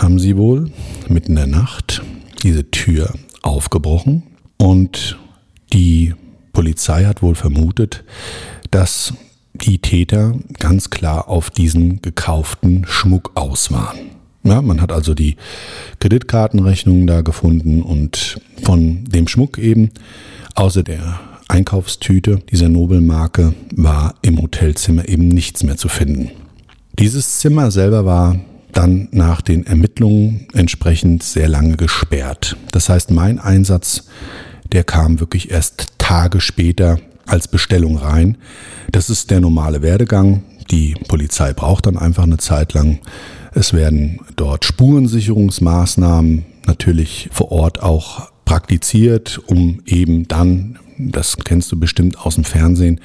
haben 0.00 0.18
sie 0.18 0.36
wohl 0.36 0.70
mitten 1.08 1.32
in 1.32 1.36
der 1.36 1.46
Nacht 1.46 2.02
diese 2.42 2.70
Tür 2.70 3.12
aufgebrochen 3.42 4.22
und 4.56 5.18
die 5.72 6.14
Polizei 6.52 7.04
hat 7.04 7.22
wohl 7.22 7.34
vermutet, 7.34 8.04
dass 8.70 9.14
die 9.58 9.78
Täter 9.78 10.34
ganz 10.58 10.90
klar 10.90 11.28
auf 11.28 11.50
diesen 11.50 12.02
gekauften 12.02 12.84
Schmuck 12.86 13.32
aus 13.34 13.70
waren. 13.72 13.98
Ja, 14.44 14.62
man 14.62 14.80
hat 14.80 14.92
also 14.92 15.14
die 15.14 15.36
Kreditkartenrechnungen 16.00 17.06
da 17.06 17.20
gefunden 17.20 17.82
und 17.82 18.40
von 18.62 19.04
dem 19.04 19.28
Schmuck 19.28 19.58
eben, 19.58 19.90
außer 20.54 20.82
der 20.82 21.20
Einkaufstüte 21.48 22.40
dieser 22.50 22.68
Nobelmarke, 22.68 23.54
war 23.74 24.14
im 24.22 24.40
Hotelzimmer 24.40 25.08
eben 25.08 25.28
nichts 25.28 25.64
mehr 25.64 25.76
zu 25.76 25.88
finden. 25.88 26.30
Dieses 26.98 27.38
Zimmer 27.38 27.70
selber 27.70 28.04
war 28.04 28.38
dann 28.72 29.08
nach 29.12 29.40
den 29.40 29.66
Ermittlungen 29.66 30.46
entsprechend 30.52 31.22
sehr 31.22 31.48
lange 31.48 31.76
gesperrt. 31.76 32.56
Das 32.72 32.88
heißt, 32.88 33.10
mein 33.10 33.38
Einsatz, 33.38 34.04
der 34.72 34.84
kam 34.84 35.20
wirklich 35.20 35.50
erst 35.50 35.98
Tage 35.98 36.40
später 36.40 36.98
als 37.28 37.48
Bestellung 37.48 37.96
rein. 37.96 38.36
Das 38.90 39.10
ist 39.10 39.30
der 39.30 39.40
normale 39.40 39.82
Werdegang. 39.82 40.42
Die 40.70 40.94
Polizei 41.08 41.52
braucht 41.52 41.86
dann 41.86 41.96
einfach 41.96 42.24
eine 42.24 42.38
Zeit 42.38 42.74
lang, 42.74 43.00
Es 43.54 43.72
werden 43.72 44.20
dort 44.36 44.64
Spurensicherungsmaßnahmen 44.66 46.44
natürlich 46.66 47.28
vor 47.32 47.50
Ort 47.50 47.82
auch 47.82 48.30
praktiziert, 48.44 49.40
um 49.46 49.82
eben 49.86 50.28
dann, 50.28 50.78
das 50.98 51.36
kennst 51.38 51.72
du 51.72 51.78
bestimmt 51.78 52.18
aus 52.18 52.36
dem 52.36 52.44
Fernsehen, 52.44 53.00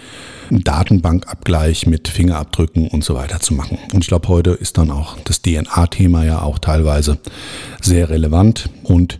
einen 0.49 0.63
Datenbankabgleich 0.63 1.87
mit 1.87 2.07
Fingerabdrücken 2.07 2.87
und 2.87 3.03
so 3.03 3.15
weiter 3.15 3.39
zu 3.39 3.53
machen. 3.53 3.77
Und 3.93 4.03
ich 4.03 4.07
glaube, 4.07 4.27
heute 4.27 4.51
ist 4.51 4.77
dann 4.77 4.91
auch 4.91 5.17
das 5.23 5.41
DNA-Thema 5.41 6.23
ja 6.23 6.41
auch 6.41 6.59
teilweise 6.59 7.17
sehr 7.81 8.09
relevant. 8.09 8.69
Und 8.83 9.19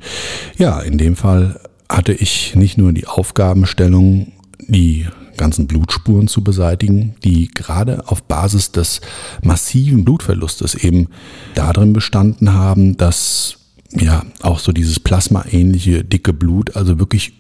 ja, 0.58 0.80
in 0.82 0.98
dem 0.98 1.16
Fall 1.16 1.60
hatte 1.90 2.14
ich 2.14 2.56
nicht 2.56 2.78
nur 2.78 2.94
die 2.94 3.08
Aufgabenstellung, 3.08 4.32
die 4.60 5.08
ganzen 5.38 5.68
Blutspuren 5.68 6.28
zu 6.28 6.44
beseitigen, 6.44 7.16
die 7.24 7.48
gerade 7.48 8.08
auf 8.08 8.24
Basis 8.24 8.72
des 8.72 9.02
massiven 9.42 10.06
Blutverlustes 10.06 10.76
eben 10.76 11.08
darin 11.56 11.94
bestanden 11.94 12.54
haben, 12.54 12.98
dass 12.98 13.58
ja 13.92 14.24
auch 14.42 14.60
so 14.60 14.72
dieses 14.72 15.00
plasmaähnliche 15.00 16.04
dicke 16.04 16.34
Blut, 16.34 16.76
also 16.76 17.00
wirklich 17.00 17.34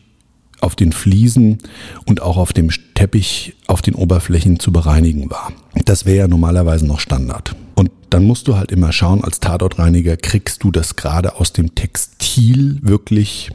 auf 0.59 0.75
den 0.75 0.93
Fliesen 0.93 1.57
und 2.05 2.21
auch 2.21 2.37
auf 2.37 2.53
dem 2.53 2.69
Teppich 2.93 3.55
auf 3.67 3.81
den 3.81 3.95
Oberflächen 3.95 4.59
zu 4.59 4.71
bereinigen 4.71 5.29
war. 5.29 5.51
Das 5.85 6.05
wäre 6.05 6.17
ja 6.17 6.27
normalerweise 6.27 6.85
noch 6.85 7.01
Standard. 7.01 7.55
Und 7.75 7.91
dann 8.09 8.23
musst 8.23 8.47
du 8.47 8.55
halt 8.55 8.71
immer 8.71 8.93
schauen, 8.93 9.23
als 9.23 9.39
Tatortreiniger 9.39 10.15
kriegst 10.15 10.63
du 10.63 10.71
das 10.71 10.95
gerade 10.95 11.35
aus 11.35 11.51
dem 11.51 11.75
Textil 11.75 12.77
wirklich 12.81 13.51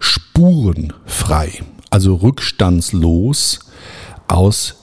spurenfrei, 0.00 1.62
also 1.94 2.16
rückstandslos 2.16 3.60
aus 4.26 4.82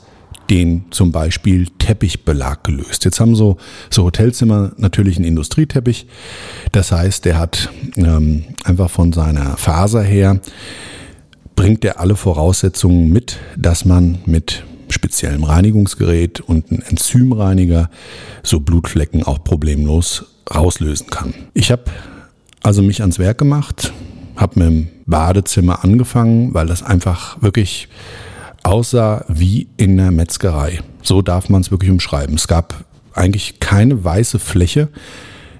den 0.49 0.85
zum 0.91 1.11
Beispiel 1.11 1.67
Teppichbelag 1.77 2.63
gelöst. 2.63 3.03
Jetzt 3.03 3.19
haben 3.19 3.35
so, 3.35 3.57
so 3.89 4.05
Hotelzimmer 4.05 4.71
natürlich 4.77 5.17
einen 5.17 5.25
Industrieteppich. 5.25 6.07
Das 6.71 6.93
heißt, 6.93 7.25
der 7.25 7.37
hat 7.37 7.67
ähm, 7.97 8.45
einfach 8.63 8.89
von 8.89 9.11
seiner 9.11 9.57
Faser 9.57 10.01
her, 10.01 10.39
bringt 11.57 11.83
er 11.83 11.99
alle 11.99 12.15
Voraussetzungen 12.15 13.09
mit, 13.09 13.39
dass 13.57 13.83
man 13.83 14.19
mit 14.25 14.63
speziellem 14.87 15.43
Reinigungsgerät 15.43 16.39
und 16.39 16.71
einem 16.71 16.81
Enzymreiniger 16.81 17.89
so 18.41 18.61
Blutflecken 18.61 19.23
auch 19.23 19.43
problemlos 19.43 20.27
rauslösen 20.49 21.07
kann. 21.07 21.33
Ich 21.53 21.73
habe 21.73 21.83
also 22.63 22.81
mich 22.81 23.01
ans 23.01 23.19
Werk 23.19 23.37
gemacht, 23.37 23.91
habe 24.35 24.59
mit 24.59 24.67
dem 24.67 24.87
Badezimmer 25.05 25.83
angefangen, 25.83 26.53
weil 26.53 26.67
das 26.67 26.83
einfach 26.83 27.41
wirklich 27.41 27.87
aussah 28.63 29.25
wie 29.27 29.67
in 29.77 29.97
der 29.97 30.11
Metzgerei. 30.11 30.79
So 31.01 31.21
darf 31.21 31.49
man 31.49 31.61
es 31.61 31.71
wirklich 31.71 31.91
umschreiben. 31.91 32.35
Es 32.35 32.47
gab 32.47 32.85
eigentlich 33.13 33.59
keine 33.59 34.03
weiße 34.03 34.39
Fläche, 34.39 34.89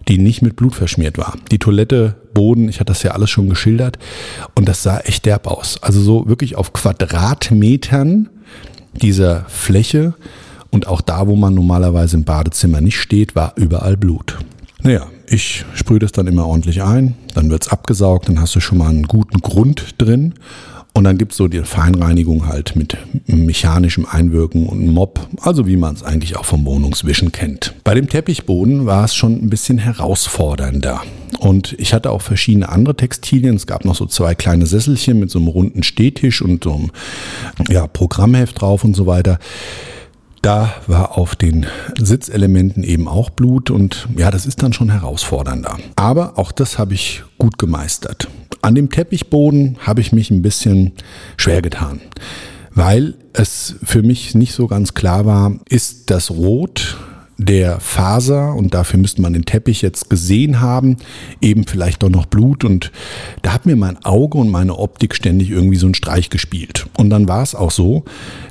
die 0.07 0.17
nicht 0.17 0.41
mit 0.41 0.55
Blut 0.55 0.75
verschmiert 0.75 1.17
war. 1.17 1.35
Die 1.51 1.59
Toilette, 1.59 2.15
Boden, 2.33 2.69
ich 2.69 2.79
hatte 2.79 2.91
das 2.91 3.03
ja 3.03 3.11
alles 3.11 3.29
schon 3.29 3.49
geschildert 3.49 3.99
und 4.55 4.67
das 4.67 4.83
sah 4.83 4.99
echt 4.99 5.25
derb 5.25 5.47
aus. 5.47 5.81
Also 5.81 6.01
so 6.01 6.27
wirklich 6.27 6.55
auf 6.55 6.73
Quadratmetern 6.73 8.29
dieser 8.93 9.45
Fläche 9.47 10.13
und 10.69 10.87
auch 10.87 11.01
da, 11.01 11.27
wo 11.27 11.35
man 11.35 11.53
normalerweise 11.53 12.17
im 12.17 12.23
Badezimmer 12.23 12.81
nicht 12.81 12.99
steht, 12.99 13.35
war 13.35 13.53
überall 13.57 13.97
Blut. 13.97 14.39
Naja, 14.81 15.07
ich 15.31 15.65
sprühe 15.73 15.99
das 15.99 16.11
dann 16.11 16.27
immer 16.27 16.45
ordentlich 16.45 16.83
ein, 16.83 17.15
dann 17.33 17.49
wird 17.49 17.63
es 17.63 17.69
abgesaugt, 17.69 18.27
dann 18.27 18.41
hast 18.41 18.55
du 18.55 18.59
schon 18.59 18.77
mal 18.77 18.89
einen 18.89 19.07
guten 19.07 19.39
Grund 19.39 19.95
drin 19.97 20.33
und 20.93 21.05
dann 21.05 21.17
gibt 21.17 21.31
es 21.31 21.37
so 21.37 21.47
die 21.47 21.61
Feinreinigung 21.61 22.47
halt 22.47 22.75
mit 22.75 22.97
mechanischem 23.25 24.05
Einwirken 24.05 24.65
und 24.65 24.87
Mob, 24.87 25.25
also 25.41 25.65
wie 25.65 25.77
man 25.77 25.95
es 25.95 26.03
eigentlich 26.03 26.35
auch 26.35 26.43
vom 26.43 26.65
Wohnungswischen 26.65 27.31
kennt. 27.31 27.73
Bei 27.85 27.93
dem 27.93 28.09
Teppichboden 28.09 28.85
war 28.85 29.05
es 29.05 29.15
schon 29.15 29.41
ein 29.41 29.49
bisschen 29.49 29.77
herausfordernder. 29.77 31.01
Und 31.39 31.75
ich 31.79 31.93
hatte 31.93 32.11
auch 32.11 32.21
verschiedene 32.21 32.67
andere 32.67 32.95
Textilien. 32.95 33.55
Es 33.55 33.67
gab 33.67 33.85
noch 33.85 33.95
so 33.95 34.05
zwei 34.05 34.35
kleine 34.35 34.65
Sesselchen 34.65 35.17
mit 35.17 35.31
so 35.31 35.39
einem 35.39 35.47
runden 35.47 35.81
Stehtisch 35.81 36.41
und 36.41 36.65
so 36.65 36.73
einem 36.73 36.91
ja, 37.69 37.87
Programmheft 37.87 38.61
drauf 38.61 38.83
und 38.83 38.95
so 38.95 39.07
weiter. 39.07 39.39
Da 40.41 40.73
war 40.87 41.17
auf 41.19 41.35
den 41.35 41.67
Sitzelementen 41.99 42.83
eben 42.83 43.07
auch 43.07 43.29
Blut 43.29 43.69
und 43.69 44.07
ja, 44.15 44.31
das 44.31 44.47
ist 44.47 44.63
dann 44.63 44.73
schon 44.73 44.89
herausfordernder. 44.89 45.77
Aber 45.95 46.39
auch 46.39 46.51
das 46.51 46.79
habe 46.79 46.95
ich 46.95 47.23
gut 47.37 47.59
gemeistert. 47.59 48.27
An 48.63 48.73
dem 48.73 48.89
Teppichboden 48.89 49.77
habe 49.81 50.01
ich 50.01 50.11
mich 50.11 50.31
ein 50.31 50.41
bisschen 50.41 50.93
schwer 51.37 51.61
getan, 51.61 52.01
weil 52.73 53.15
es 53.33 53.75
für 53.83 54.01
mich 54.01 54.33
nicht 54.33 54.53
so 54.53 54.67
ganz 54.67 54.93
klar 54.93 55.25
war, 55.25 55.53
ist 55.69 56.09
das 56.09 56.31
Rot 56.31 56.97
der 57.45 57.79
Faser 57.79 58.55
und 58.55 58.73
dafür 58.73 58.99
müsste 58.99 59.21
man 59.21 59.33
den 59.33 59.45
Teppich 59.45 59.81
jetzt 59.81 60.09
gesehen 60.09 60.61
haben, 60.61 60.97
eben 61.41 61.65
vielleicht 61.65 62.03
doch 62.03 62.09
noch 62.09 62.25
Blut 62.25 62.63
und 62.63 62.91
da 63.41 63.53
hat 63.53 63.65
mir 63.65 63.75
mein 63.75 64.03
Auge 64.03 64.37
und 64.37 64.49
meine 64.49 64.77
Optik 64.77 65.15
ständig 65.15 65.49
irgendwie 65.49 65.77
so 65.77 65.87
einen 65.87 65.95
Streich 65.95 66.29
gespielt. 66.29 66.87
Und 66.97 67.09
dann 67.09 67.27
war 67.27 67.43
es 67.43 67.55
auch 67.55 67.71
so, 67.71 68.03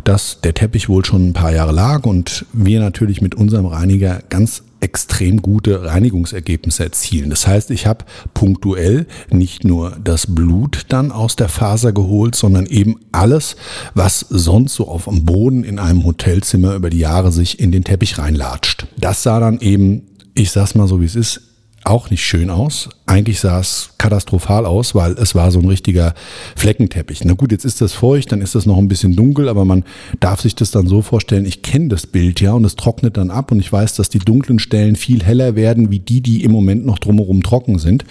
dass 0.05 0.40
der 0.40 0.55
Teppich 0.55 0.88
wohl 0.88 1.05
schon 1.05 1.29
ein 1.29 1.33
paar 1.33 1.53
Jahre 1.53 1.72
lag 1.72 2.05
und 2.05 2.46
wir 2.53 2.81
natürlich 2.81 3.20
mit 3.20 3.35
unserem 3.35 3.66
Reiniger 3.66 4.22
ganz 4.29 4.62
extrem 4.80 5.42
gute 5.42 5.84
Reinigungsergebnisse 5.84 6.84
erzielen. 6.84 7.30
Das 7.30 7.46
heißt, 7.46 7.70
ich 7.70 7.86
habe 7.86 8.04
punktuell 8.34 9.06
nicht 9.30 9.64
nur 9.64 9.96
das 10.02 10.26
Blut 10.34 10.86
dann 10.88 11.12
aus 11.12 11.36
der 11.36 11.48
Faser 11.48 11.92
geholt, 11.92 12.34
sondern 12.34 12.66
eben 12.66 13.00
alles, 13.12 13.56
was 13.94 14.20
sonst 14.28 14.74
so 14.74 14.88
auf 14.88 15.04
dem 15.04 15.24
Boden 15.24 15.64
in 15.64 15.78
einem 15.78 16.04
Hotelzimmer 16.04 16.74
über 16.74 16.90
die 16.90 16.98
Jahre 16.98 17.32
sich 17.32 17.60
in 17.60 17.72
den 17.72 17.84
Teppich 17.84 18.18
reinlatscht. 18.18 18.86
Das 18.98 19.22
sah 19.22 19.40
dann 19.40 19.60
eben, 19.60 20.02
ich 20.34 20.50
sag's 20.50 20.74
mal 20.74 20.88
so 20.88 21.00
wie 21.00 21.06
es 21.06 21.16
ist, 21.16 21.49
auch 21.84 22.10
nicht 22.10 22.24
schön 22.24 22.50
aus. 22.50 22.88
Eigentlich 23.06 23.40
sah 23.40 23.60
es 23.60 23.90
katastrophal 23.98 24.66
aus, 24.66 24.94
weil 24.94 25.12
es 25.12 25.34
war 25.34 25.50
so 25.50 25.60
ein 25.60 25.68
richtiger 25.68 26.14
Fleckenteppich. 26.56 27.24
Na 27.24 27.32
gut, 27.32 27.52
jetzt 27.52 27.64
ist 27.64 27.80
das 27.80 27.92
feucht, 27.92 28.32
dann 28.32 28.42
ist 28.42 28.54
das 28.54 28.66
noch 28.66 28.78
ein 28.78 28.88
bisschen 28.88 29.16
dunkel, 29.16 29.48
aber 29.48 29.64
man 29.64 29.84
darf 30.20 30.40
sich 30.40 30.54
das 30.54 30.70
dann 30.70 30.86
so 30.86 31.02
vorstellen, 31.02 31.46
ich 31.46 31.62
kenne 31.62 31.88
das 31.88 32.06
Bild 32.06 32.40
ja 32.40 32.52
und 32.52 32.64
es 32.64 32.76
trocknet 32.76 33.16
dann 33.16 33.30
ab 33.30 33.50
und 33.50 33.60
ich 33.60 33.72
weiß, 33.72 33.94
dass 33.94 34.08
die 34.08 34.18
dunklen 34.18 34.58
Stellen 34.58 34.96
viel 34.96 35.22
heller 35.22 35.56
werden, 35.56 35.90
wie 35.90 36.00
die, 36.00 36.20
die 36.20 36.44
im 36.44 36.52
Moment 36.52 36.84
noch 36.84 36.98
drumherum 36.98 37.42
trocken 37.42 37.78
sind. 37.78 38.04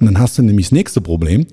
Und 0.00 0.06
dann 0.06 0.18
hast 0.18 0.38
du 0.38 0.42
nämlich 0.42 0.66
das 0.66 0.72
nächste 0.72 1.00
Problem 1.00 1.46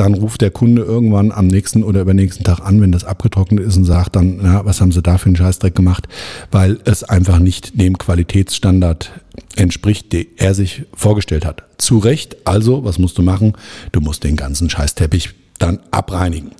dann 0.00 0.14
ruft 0.14 0.40
der 0.40 0.50
Kunde 0.50 0.80
irgendwann 0.80 1.30
am 1.30 1.46
nächsten 1.46 1.84
oder 1.84 2.00
übernächsten 2.00 2.42
Tag 2.42 2.60
an, 2.60 2.80
wenn 2.80 2.90
das 2.90 3.04
abgetrocknet 3.04 3.62
ist 3.62 3.76
und 3.76 3.84
sagt 3.84 4.16
dann, 4.16 4.38
na, 4.42 4.64
was 4.64 4.80
haben 4.80 4.92
Sie 4.92 5.02
da 5.02 5.18
für 5.18 5.26
einen 5.26 5.36
Scheißdreck 5.36 5.74
gemacht, 5.74 6.08
weil 6.50 6.78
es 6.86 7.04
einfach 7.04 7.38
nicht 7.38 7.78
dem 7.78 7.98
Qualitätsstandard 7.98 9.12
entspricht, 9.56 10.10
den 10.14 10.26
er 10.38 10.54
sich 10.54 10.84
vorgestellt 10.94 11.44
hat. 11.44 11.64
Zu 11.76 11.98
Recht, 11.98 12.38
also, 12.46 12.82
was 12.82 12.98
musst 12.98 13.18
du 13.18 13.22
machen? 13.22 13.52
Du 13.92 14.00
musst 14.00 14.24
den 14.24 14.36
ganzen 14.36 14.70
Scheißteppich 14.70 15.34
dann 15.58 15.80
abreinigen. 15.90 16.52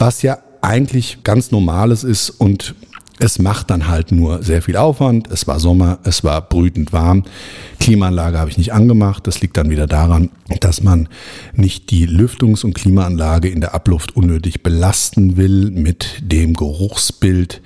Was 0.00 0.22
ja 0.22 0.38
eigentlich 0.60 1.18
ganz 1.22 1.52
normales 1.52 2.02
ist 2.02 2.30
und 2.30 2.74
es 3.22 3.38
macht 3.38 3.70
dann 3.70 3.86
halt 3.86 4.10
nur 4.10 4.42
sehr 4.42 4.62
viel 4.62 4.76
Aufwand. 4.76 5.30
Es 5.30 5.46
war 5.46 5.60
Sommer, 5.60 6.00
es 6.02 6.24
war 6.24 6.40
brütend 6.40 6.92
warm. 6.92 7.22
Klimaanlage 7.78 8.36
habe 8.36 8.50
ich 8.50 8.58
nicht 8.58 8.72
angemacht. 8.72 9.28
Das 9.28 9.40
liegt 9.40 9.56
dann 9.56 9.70
wieder 9.70 9.86
daran, 9.86 10.30
dass 10.58 10.82
man 10.82 11.08
nicht 11.54 11.92
die 11.92 12.08
Lüftungs- 12.08 12.64
und 12.64 12.74
Klimaanlage 12.74 13.48
in 13.48 13.60
der 13.60 13.74
Abluft 13.74 14.16
unnötig 14.16 14.64
belasten 14.64 15.36
will 15.36 15.70
mit 15.70 16.16
dem 16.20 16.54
Geruchsbild 16.54 17.62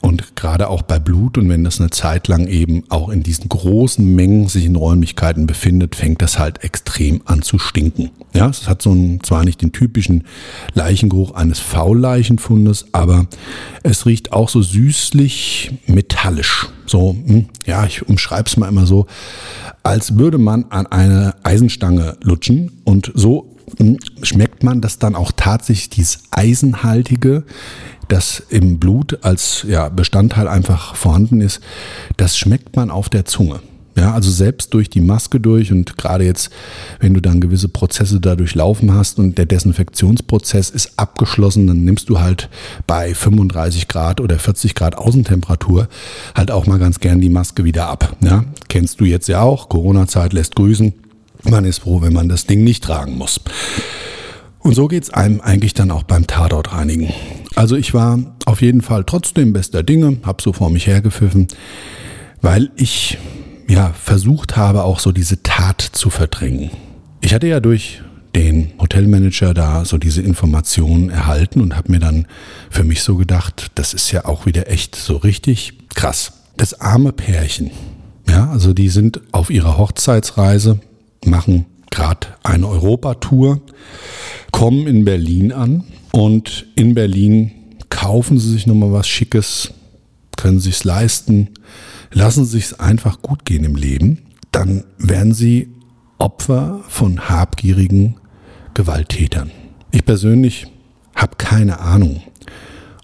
und 0.00 0.36
gerade 0.36 0.68
auch 0.68 0.82
bei 0.82 0.98
Blut 0.98 1.38
und 1.38 1.48
wenn 1.48 1.64
das 1.64 1.80
eine 1.80 1.90
Zeit 1.90 2.28
lang 2.28 2.46
eben 2.46 2.84
auch 2.88 3.08
in 3.08 3.22
diesen 3.22 3.48
großen 3.48 4.04
Mengen 4.14 4.48
sich 4.48 4.64
in 4.64 4.76
Räumlichkeiten 4.76 5.46
befindet, 5.46 5.96
fängt 5.96 6.22
das 6.22 6.38
halt 6.38 6.62
extrem 6.62 7.20
an 7.24 7.42
zu 7.42 7.58
stinken. 7.58 8.10
Ja, 8.34 8.48
es 8.48 8.68
hat 8.68 8.82
so 8.82 8.90
einen, 8.90 9.22
zwar 9.22 9.44
nicht 9.44 9.62
den 9.62 9.72
typischen 9.72 10.24
Leichengeruch 10.74 11.32
eines 11.32 11.58
Faulleichenfundes, 11.58 12.86
aber 12.92 13.26
es 13.82 14.06
riecht 14.06 14.32
auch 14.32 14.48
so 14.48 14.62
süßlich 14.62 15.72
metallisch. 15.86 16.68
So, 16.86 17.12
hm, 17.12 17.46
ja, 17.66 17.84
ich 17.84 18.08
umschreibe 18.08 18.48
es 18.48 18.56
mal 18.56 18.68
immer 18.68 18.86
so, 18.86 19.06
als 19.82 20.16
würde 20.16 20.38
man 20.38 20.66
an 20.70 20.86
eine 20.86 21.34
Eisenstange 21.42 22.16
lutschen 22.22 22.80
und 22.84 23.12
so 23.14 23.57
schmeckt 24.22 24.62
man 24.62 24.80
das 24.80 24.98
dann 24.98 25.14
auch 25.14 25.32
tatsächlich 25.34 25.90
dieses 25.90 26.22
Eisenhaltige 26.30 27.44
das 28.08 28.42
im 28.48 28.78
Blut 28.78 29.18
als 29.22 29.64
ja, 29.68 29.88
Bestandteil 29.88 30.48
einfach 30.48 30.94
vorhanden 30.94 31.40
ist, 31.40 31.60
das 32.16 32.36
schmeckt 32.36 32.74
man 32.74 32.90
auf 32.90 33.08
der 33.08 33.24
Zunge. 33.26 33.60
Ja, 33.96 34.14
also 34.14 34.30
selbst 34.30 34.74
durch 34.74 34.88
die 34.88 35.00
Maske 35.00 35.40
durch 35.40 35.72
und 35.72 35.98
gerade 35.98 36.22
jetzt, 36.24 36.50
wenn 37.00 37.14
du 37.14 37.20
dann 37.20 37.40
gewisse 37.40 37.68
Prozesse 37.68 38.20
dadurch 38.20 38.54
laufen 38.54 38.94
hast 38.94 39.18
und 39.18 39.38
der 39.38 39.46
Desinfektionsprozess 39.46 40.70
ist 40.70 40.92
abgeschlossen, 40.96 41.66
dann 41.66 41.84
nimmst 41.84 42.08
du 42.08 42.20
halt 42.20 42.48
bei 42.86 43.12
35 43.12 43.88
Grad 43.88 44.20
oder 44.20 44.38
40 44.38 44.76
Grad 44.76 44.96
Außentemperatur 44.96 45.88
halt 46.36 46.52
auch 46.52 46.66
mal 46.66 46.78
ganz 46.78 47.00
gern 47.00 47.20
die 47.20 47.28
Maske 47.28 47.64
wieder 47.64 47.88
ab. 47.88 48.16
Ja, 48.20 48.44
kennst 48.68 49.00
du 49.00 49.04
jetzt 49.04 49.26
ja 49.26 49.40
auch. 49.40 49.68
Corona-Zeit 49.68 50.32
lässt 50.32 50.54
grüßen. 50.54 50.94
Man 51.44 51.64
ist 51.64 51.78
froh, 51.78 52.02
wenn 52.02 52.12
man 52.12 52.28
das 52.28 52.46
Ding 52.46 52.64
nicht 52.64 52.84
tragen 52.84 53.16
muss. 53.16 53.40
Und 54.60 54.74
so 54.74 54.88
geht's 54.88 55.10
einem 55.10 55.40
eigentlich 55.40 55.74
dann 55.74 55.90
auch 55.90 56.02
beim 56.02 56.26
Tatortreinigen. 56.26 57.12
Also 57.54 57.76
ich 57.76 57.94
war 57.94 58.18
auf 58.44 58.60
jeden 58.60 58.82
Fall 58.82 59.04
trotzdem 59.04 59.52
bester 59.52 59.82
Dinge, 59.82 60.18
hab 60.24 60.42
so 60.42 60.52
vor 60.52 60.70
mich 60.70 60.86
hergepfiffen, 60.86 61.48
weil 62.42 62.70
ich 62.76 63.18
ja 63.68 63.92
versucht 63.92 64.56
habe, 64.56 64.84
auch 64.84 64.98
so 64.98 65.12
diese 65.12 65.42
Tat 65.42 65.80
zu 65.80 66.10
verdrängen. 66.10 66.70
Ich 67.20 67.34
hatte 67.34 67.46
ja 67.46 67.60
durch 67.60 68.02
den 68.34 68.72
Hotelmanager 68.78 69.54
da 69.54 69.84
so 69.84 69.98
diese 69.98 70.22
Informationen 70.22 71.10
erhalten 71.10 71.60
und 71.60 71.76
habe 71.76 71.90
mir 71.90 71.98
dann 71.98 72.26
für 72.70 72.84
mich 72.84 73.02
so 73.02 73.16
gedacht, 73.16 73.70
das 73.74 73.94
ist 73.94 74.12
ja 74.12 74.24
auch 74.24 74.46
wieder 74.46 74.70
echt 74.70 74.96
so 74.96 75.16
richtig 75.16 75.78
krass. 75.94 76.32
Das 76.56 76.80
arme 76.80 77.12
Pärchen, 77.12 77.70
ja, 78.28 78.50
also 78.50 78.74
die 78.74 78.88
sind 78.88 79.20
auf 79.32 79.50
ihrer 79.50 79.78
Hochzeitsreise, 79.78 80.80
machen 81.24 81.66
gerade 81.90 82.28
eine 82.42 82.68
Europatour, 82.68 83.60
kommen 84.52 84.86
in 84.86 85.04
Berlin 85.04 85.52
an 85.52 85.84
und 86.12 86.66
in 86.74 86.94
Berlin 86.94 87.52
kaufen 87.88 88.38
sie 88.38 88.50
sich 88.50 88.66
nochmal 88.66 88.92
was 88.92 89.08
Schickes, 89.08 89.72
können 90.36 90.60
sich's 90.60 90.84
leisten, 90.84 91.50
lassen 92.12 92.44
sich's 92.44 92.74
einfach 92.74 93.22
gut 93.22 93.44
gehen 93.44 93.64
im 93.64 93.76
Leben, 93.76 94.18
dann 94.52 94.84
werden 94.98 95.34
sie 95.34 95.68
Opfer 96.18 96.80
von 96.88 97.28
habgierigen 97.28 98.16
Gewalttätern. 98.74 99.50
Ich 99.92 100.04
persönlich 100.04 100.66
habe 101.14 101.36
keine 101.36 101.80
Ahnung, 101.80 102.22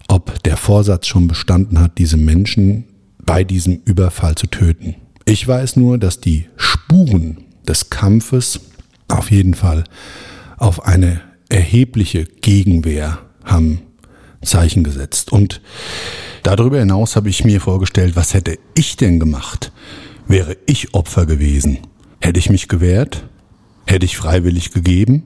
ob 0.07 0.41
der 0.43 0.57
Vorsatz 0.57 1.07
schon 1.07 1.27
bestanden 1.27 1.79
hat, 1.79 1.97
diese 1.97 2.17
Menschen 2.17 2.85
bei 3.25 3.43
diesem 3.43 3.81
Überfall 3.85 4.35
zu 4.35 4.47
töten. 4.47 4.95
Ich 5.25 5.47
weiß 5.47 5.77
nur, 5.77 5.97
dass 5.97 6.19
die 6.19 6.47
Spuren 6.55 7.44
des 7.65 7.89
Kampfes 7.89 8.59
auf 9.07 9.31
jeden 9.31 9.53
Fall 9.53 9.83
auf 10.57 10.85
eine 10.85 11.21
erhebliche 11.49 12.25
Gegenwehr 12.25 13.19
haben 13.43 13.81
Zeichen 14.41 14.83
gesetzt. 14.83 15.31
Und 15.31 15.61
darüber 16.43 16.79
hinaus 16.79 17.15
habe 17.15 17.29
ich 17.29 17.43
mir 17.43 17.61
vorgestellt, 17.61 18.15
was 18.15 18.33
hätte 18.33 18.57
ich 18.75 18.95
denn 18.95 19.19
gemacht? 19.19 19.71
Wäre 20.27 20.57
ich 20.65 20.93
Opfer 20.93 21.25
gewesen? 21.25 21.79
Hätte 22.21 22.39
ich 22.39 22.49
mich 22.49 22.67
gewehrt? 22.67 23.27
Hätte 23.85 24.05
ich 24.05 24.17
freiwillig 24.17 24.71
gegeben? 24.71 25.23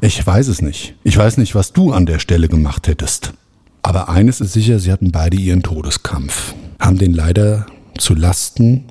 Ich 0.00 0.24
weiß 0.24 0.48
es 0.48 0.62
nicht. 0.62 0.94
Ich 1.02 1.16
weiß 1.16 1.36
nicht, 1.36 1.54
was 1.54 1.72
du 1.72 1.92
an 1.92 2.06
der 2.06 2.18
Stelle 2.18 2.48
gemacht 2.48 2.86
hättest. 2.86 3.34
Aber 3.82 4.08
eines 4.08 4.40
ist 4.40 4.52
sicher, 4.52 4.78
sie 4.78 4.92
hatten 4.92 5.10
beide 5.10 5.36
ihren 5.36 5.62
Todeskampf, 5.62 6.54
haben 6.78 6.98
den 6.98 7.12
leider 7.12 7.66
zu 7.98 8.14
Lasten 8.14 8.84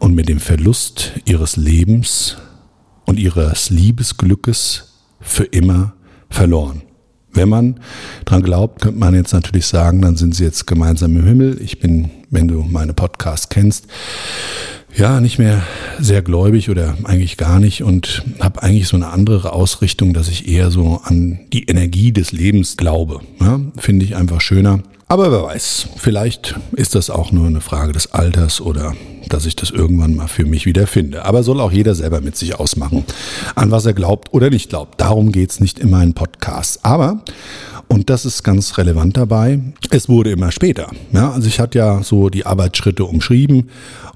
und 0.00 0.14
mit 0.14 0.28
dem 0.28 0.40
Verlust 0.40 1.12
ihres 1.26 1.56
Lebens 1.56 2.38
und 3.04 3.18
ihres 3.18 3.70
Liebesglückes 3.70 4.94
für 5.20 5.44
immer 5.44 5.92
verloren. 6.28 6.82
Wenn 7.32 7.48
man 7.48 7.80
dran 8.24 8.42
glaubt, 8.42 8.82
könnte 8.82 8.98
man 8.98 9.14
jetzt 9.14 9.32
natürlich 9.32 9.66
sagen, 9.66 10.02
dann 10.02 10.16
sind 10.16 10.34
sie 10.34 10.42
jetzt 10.42 10.66
gemeinsam 10.66 11.16
im 11.16 11.24
Himmel. 11.24 11.60
Ich 11.62 11.78
bin, 11.78 12.10
wenn 12.30 12.48
du 12.48 12.62
meine 12.62 12.92
Podcasts 12.92 13.48
kennst, 13.50 13.86
ja, 14.96 15.20
nicht 15.20 15.38
mehr 15.38 15.62
sehr 16.00 16.22
gläubig 16.22 16.70
oder 16.70 16.96
eigentlich 17.04 17.36
gar 17.36 17.60
nicht 17.60 17.84
und 17.84 18.24
habe 18.40 18.62
eigentlich 18.62 18.88
so 18.88 18.96
eine 18.96 19.08
andere 19.08 19.52
Ausrichtung, 19.52 20.12
dass 20.14 20.28
ich 20.28 20.48
eher 20.48 20.72
so 20.72 21.00
an 21.04 21.40
die 21.52 21.66
Energie 21.66 22.10
des 22.10 22.32
Lebens 22.32 22.76
glaube. 22.76 23.20
Ja, 23.38 23.60
Finde 23.76 24.04
ich 24.04 24.16
einfach 24.16 24.40
schöner. 24.40 24.82
Aber 25.10 25.32
wer 25.32 25.42
weiß, 25.42 25.88
vielleicht 25.96 26.54
ist 26.70 26.94
das 26.94 27.10
auch 27.10 27.32
nur 27.32 27.48
eine 27.48 27.60
Frage 27.60 27.90
des 27.90 28.12
Alters 28.12 28.60
oder 28.60 28.94
dass 29.28 29.44
ich 29.44 29.56
das 29.56 29.70
irgendwann 29.70 30.14
mal 30.14 30.28
für 30.28 30.44
mich 30.44 30.66
wieder 30.66 30.86
finde. 30.86 31.24
Aber 31.24 31.42
soll 31.42 31.60
auch 31.60 31.72
jeder 31.72 31.96
selber 31.96 32.20
mit 32.20 32.36
sich 32.36 32.54
ausmachen, 32.60 33.04
an 33.56 33.72
was 33.72 33.86
er 33.86 33.92
glaubt 33.92 34.32
oder 34.32 34.50
nicht 34.50 34.68
glaubt. 34.68 35.00
Darum 35.00 35.32
geht's 35.32 35.58
nicht 35.58 35.80
in 35.80 35.90
meinen 35.90 36.14
Podcasts. 36.14 36.84
Aber, 36.84 37.24
und 37.88 38.08
das 38.08 38.24
ist 38.24 38.44
ganz 38.44 38.78
relevant 38.78 39.16
dabei, 39.16 39.58
es 39.90 40.08
wurde 40.08 40.30
immer 40.30 40.52
später. 40.52 40.92
Ja, 41.10 41.32
also 41.32 41.48
ich 41.48 41.58
hatte 41.58 41.78
ja 41.78 42.04
so 42.04 42.28
die 42.28 42.46
Arbeitsschritte 42.46 43.04
umschrieben 43.04 43.68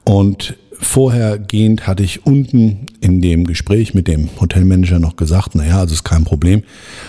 und 0.04 0.54
Vorhergehend 0.80 1.86
hatte 1.86 2.02
ich 2.02 2.26
unten 2.26 2.86
in 3.00 3.20
dem 3.20 3.44
Gespräch 3.44 3.94
mit 3.94 4.08
dem 4.08 4.28
Hotelmanager 4.40 4.98
noch 4.98 5.16
gesagt, 5.16 5.54
naja, 5.54 5.78
also 5.80 5.94
ist 5.94 6.04
kein 6.04 6.24
Problem. 6.24 6.62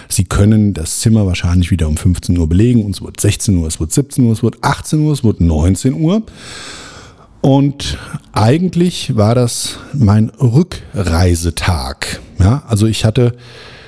Sie 0.09 0.25
können 0.25 0.73
das 0.73 0.99
Zimmer 0.99 1.25
wahrscheinlich 1.25 1.71
wieder 1.71 1.87
um 1.87 1.97
15 1.97 2.37
Uhr 2.37 2.47
belegen. 2.47 2.83
Und 2.85 2.95
es 2.95 3.01
wird 3.01 3.19
16 3.19 3.57
Uhr, 3.57 3.67
es 3.67 3.79
wird 3.79 3.91
17 3.91 4.25
Uhr, 4.25 4.33
es 4.33 4.43
wird 4.43 4.57
18 4.61 4.99
Uhr, 5.01 5.13
es 5.13 5.23
wird 5.23 5.41
19 5.41 5.93
Uhr. 5.93 6.23
Und 7.41 7.97
eigentlich 8.33 9.15
war 9.15 9.35
das 9.35 9.77
mein 9.93 10.29
Rückreisetag. 10.29 12.19
Ja, 12.39 12.63
also 12.67 12.87
ich 12.87 13.05
hatte 13.05 13.35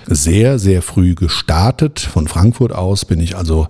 sehr, 0.05 0.59
sehr 0.59 0.81
früh 0.81 1.15
gestartet. 1.15 1.99
Von 1.99 2.27
Frankfurt 2.27 2.71
aus 2.71 3.05
bin 3.05 3.19
ich 3.19 3.35
also 3.35 3.67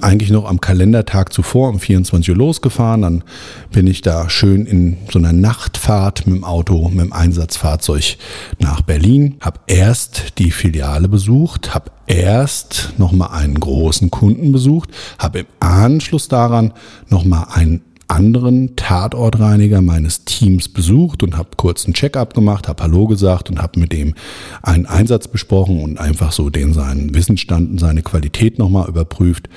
eigentlich 0.00 0.30
noch 0.30 0.44
am 0.44 0.60
Kalendertag 0.60 1.32
zuvor 1.32 1.70
um 1.70 1.80
24 1.80 2.30
Uhr 2.30 2.36
losgefahren. 2.36 3.02
Dann 3.02 3.24
bin 3.72 3.86
ich 3.86 4.02
da 4.02 4.28
schön 4.28 4.66
in 4.66 4.98
so 5.10 5.18
einer 5.18 5.32
Nachtfahrt 5.32 6.26
mit 6.26 6.36
dem 6.36 6.44
Auto, 6.44 6.88
mit 6.88 7.00
dem 7.00 7.12
Einsatzfahrzeug 7.12 8.18
nach 8.58 8.82
Berlin. 8.82 9.36
Habe 9.40 9.60
erst 9.66 10.38
die 10.38 10.50
Filiale 10.50 11.08
besucht, 11.08 11.74
habe 11.74 11.90
erst 12.06 12.94
nochmal 12.98 13.30
einen 13.30 13.58
großen 13.58 14.10
Kunden 14.10 14.52
besucht, 14.52 14.90
habe 15.18 15.40
im 15.40 15.46
Anschluss 15.60 16.28
daran 16.28 16.72
nochmal 17.08 17.46
einen 17.52 17.82
anderen 18.08 18.76
Tatortreiniger 18.76 19.82
meines 19.82 20.24
Teams 20.24 20.68
besucht 20.68 21.22
und 21.22 21.36
habe 21.36 21.50
kurz 21.56 21.84
einen 21.84 21.94
Check-up 21.94 22.34
gemacht, 22.34 22.68
habe 22.68 22.82
Hallo 22.82 23.06
gesagt 23.06 23.50
und 23.50 23.60
habe 23.60 23.80
mit 23.80 23.92
dem 23.92 24.14
einen 24.62 24.86
Einsatz 24.86 25.28
besprochen 25.28 25.82
und 25.82 25.98
einfach 25.98 26.32
so 26.32 26.50
den 26.50 26.72
seinen 26.72 27.14
Wissensstand 27.14 27.70
und 27.70 27.78
seine 27.78 28.02
Qualität 28.02 28.58
nochmal 28.58 28.88
überprüft 28.88 29.48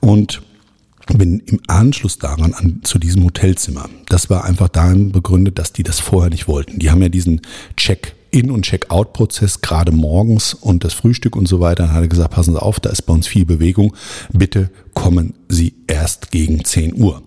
und 0.00 0.42
bin 1.16 1.40
im 1.46 1.60
Anschluss 1.66 2.18
daran 2.18 2.54
an, 2.54 2.80
zu 2.84 2.98
diesem 2.98 3.24
Hotelzimmer. 3.24 3.88
Das 4.08 4.30
war 4.30 4.44
einfach 4.44 4.68
darin 4.68 5.12
begründet, 5.12 5.58
dass 5.58 5.72
die 5.72 5.82
das 5.82 5.98
vorher 5.98 6.30
nicht 6.30 6.46
wollten. 6.46 6.78
Die 6.78 6.90
haben 6.90 7.02
ja 7.02 7.08
diesen 7.08 7.40
Check 7.76 8.14
in- 8.30 8.50
und 8.50 8.62
Check-out-Prozess, 8.62 9.60
gerade 9.60 9.92
morgens 9.92 10.54
und 10.54 10.84
das 10.84 10.92
Frühstück 10.92 11.36
und 11.36 11.48
so 11.48 11.60
weiter. 11.60 11.84
Dann 11.84 11.92
hat 11.92 12.02
er 12.02 12.08
gesagt, 12.08 12.34
passen 12.34 12.52
Sie 12.52 12.62
auf, 12.62 12.80
da 12.80 12.90
ist 12.90 13.02
bei 13.02 13.12
uns 13.12 13.26
viel 13.26 13.44
Bewegung. 13.44 13.94
Bitte 14.32 14.70
kommen 14.94 15.34
Sie 15.48 15.74
erst 15.86 16.30
gegen 16.30 16.64
10 16.64 16.94
Uhr. 16.94 17.22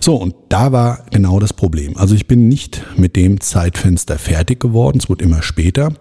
So, 0.00 0.16
und 0.16 0.34
da 0.48 0.72
war 0.72 1.06
genau 1.10 1.40
das 1.40 1.52
Problem. 1.52 1.96
Also 1.96 2.14
ich 2.14 2.26
bin 2.26 2.48
nicht 2.48 2.82
mit 2.96 3.16
dem 3.16 3.40
Zeitfenster 3.40 4.18
fertig 4.18 4.60
geworden. 4.60 4.98
Es 4.98 5.08
wurde 5.08 5.24
immer 5.24 5.42
später. 5.42 5.92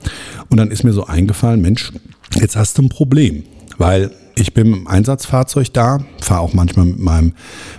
Und 0.50 0.58
dann 0.58 0.72
ist 0.72 0.84
mir 0.84 0.94
so 0.94 1.06
eingefallen, 1.06 1.62
Mensch, 1.62 1.92
jetzt 2.40 2.56
hast 2.56 2.78
du 2.78 2.84
ein 2.84 2.90
Problem. 2.90 3.44
Weil 3.78 4.12
ich 4.40 4.54
bin 4.54 4.72
dem 4.72 4.88
Einsatzfahrzeug 4.88 5.74
da, 5.74 6.00
fahre 6.22 6.42
auch 6.42 6.54
manchmal 6.54 6.86
mit 6.86 7.00
meinem 7.00 7.34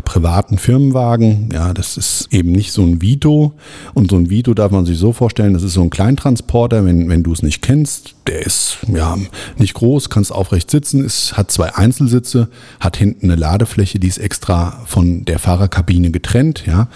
privaten 0.05 0.59
Firmenwagen. 0.59 1.51
Ja, 1.53 1.73
das 1.73 1.97
ist 1.97 2.29
eben 2.33 2.53
nicht 2.53 2.73
so 2.73 2.83
ein 2.83 3.01
Vito. 3.01 3.55
Und 3.95 4.11
so 4.11 4.17
ein 4.17 4.29
Vito 4.29 4.55
darf 4.55 4.73
man 4.73 4.85
sich 4.85 4.99
so 4.99 5.13
vorstellen, 5.13 5.55
das 5.55 5.63
ist 5.63 5.75
so 5.75 5.83
ein 5.83 5.91
Kleintransporter, 5.91 6.85
wenn, 6.85 7.09
wenn 7.09 7.23
du 7.23 7.33
es 7.33 7.43
nicht 7.43 7.63
kennst. 7.63 8.15
Der 8.27 8.45
ist 8.45 8.79
ja 8.93 9.17
nicht 9.57 9.75
groß, 9.75 10.11
kannst 10.11 10.33
aufrecht 10.33 10.71
sitzen, 10.71 11.05
ist, 11.05 11.37
hat 11.37 11.51
zwei 11.51 11.75
Einzelsitze, 11.75 12.49
hat 12.81 12.97
hinten 12.97 13.27
eine 13.27 13.37
Ladefläche, 13.37 13.99
die 13.99 14.09
ist 14.09 14.19
extra 14.19 14.83
von 14.87 15.25
der 15.25 15.39
Fahrerkabine 15.39 16.11
getrennt. 16.11 16.65
Ja, 16.67 16.89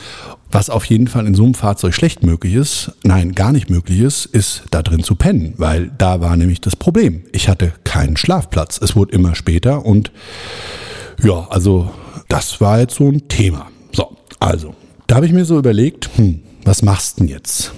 was 0.53 0.69
auf 0.69 0.85
jeden 0.85 1.09
Fall 1.09 1.27
in 1.27 1.35
so 1.35 1.45
einem 1.45 1.55
Fahrzeug 1.55 1.95
schlecht 1.95 2.23
möglich 2.23 2.55
ist, 2.55 2.93
nein, 3.03 3.35
gar 3.35 3.53
nicht 3.53 3.71
möglich 3.71 4.01
ist, 4.01 4.27
ist 4.27 4.65
da 4.71 4.83
drin 4.83 5.03
zu 5.03 5.15
pennen, 5.15 5.55
weil 5.57 5.91
da 5.97 6.21
war 6.21 6.37
nämlich 6.37 6.61
das 6.61 6.77
Problem. 6.77 7.25
Ich 7.33 7.49
hatte 7.49 7.73
keinen 7.85 8.17
Schlafplatz. 8.17 8.79
Es 8.81 8.95
wurde 8.95 9.13
immer 9.13 9.35
später 9.35 9.85
und 9.85 10.13
ja, 11.23 11.47
also 11.49 11.91
das 12.29 12.61
war 12.61 12.81
jetzt 12.81 12.97
so 12.97 13.09
ein 13.09 13.29
Thema. 13.29 13.69
So, 13.93 14.17
also, 14.41 14.75
da 15.07 15.17
habe 15.17 15.27
ich 15.27 15.33
mir 15.33 15.45
so 15.45 15.59
überlegt, 15.59 16.11
hm, 16.17 16.41
was 16.65 16.83
machst 16.83 17.19
du 17.19 17.25
denn 17.25 17.29
jetzt? 17.29 17.73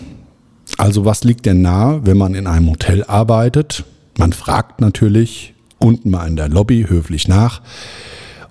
Also, 0.76 1.04
was 1.04 1.24
liegt 1.24 1.46
denn 1.46 1.62
nahe, 1.62 2.04
wenn 2.04 2.16
man 2.16 2.34
in 2.34 2.46
einem 2.46 2.70
Hotel 2.70 3.04
arbeitet? 3.04 3.84
Man 4.18 4.32
fragt 4.32 4.80
natürlich 4.80 5.54
unten 5.78 6.10
mal 6.10 6.26
in 6.26 6.36
der 6.36 6.48
Lobby 6.48 6.86
höflich 6.88 7.28
nach 7.28 7.60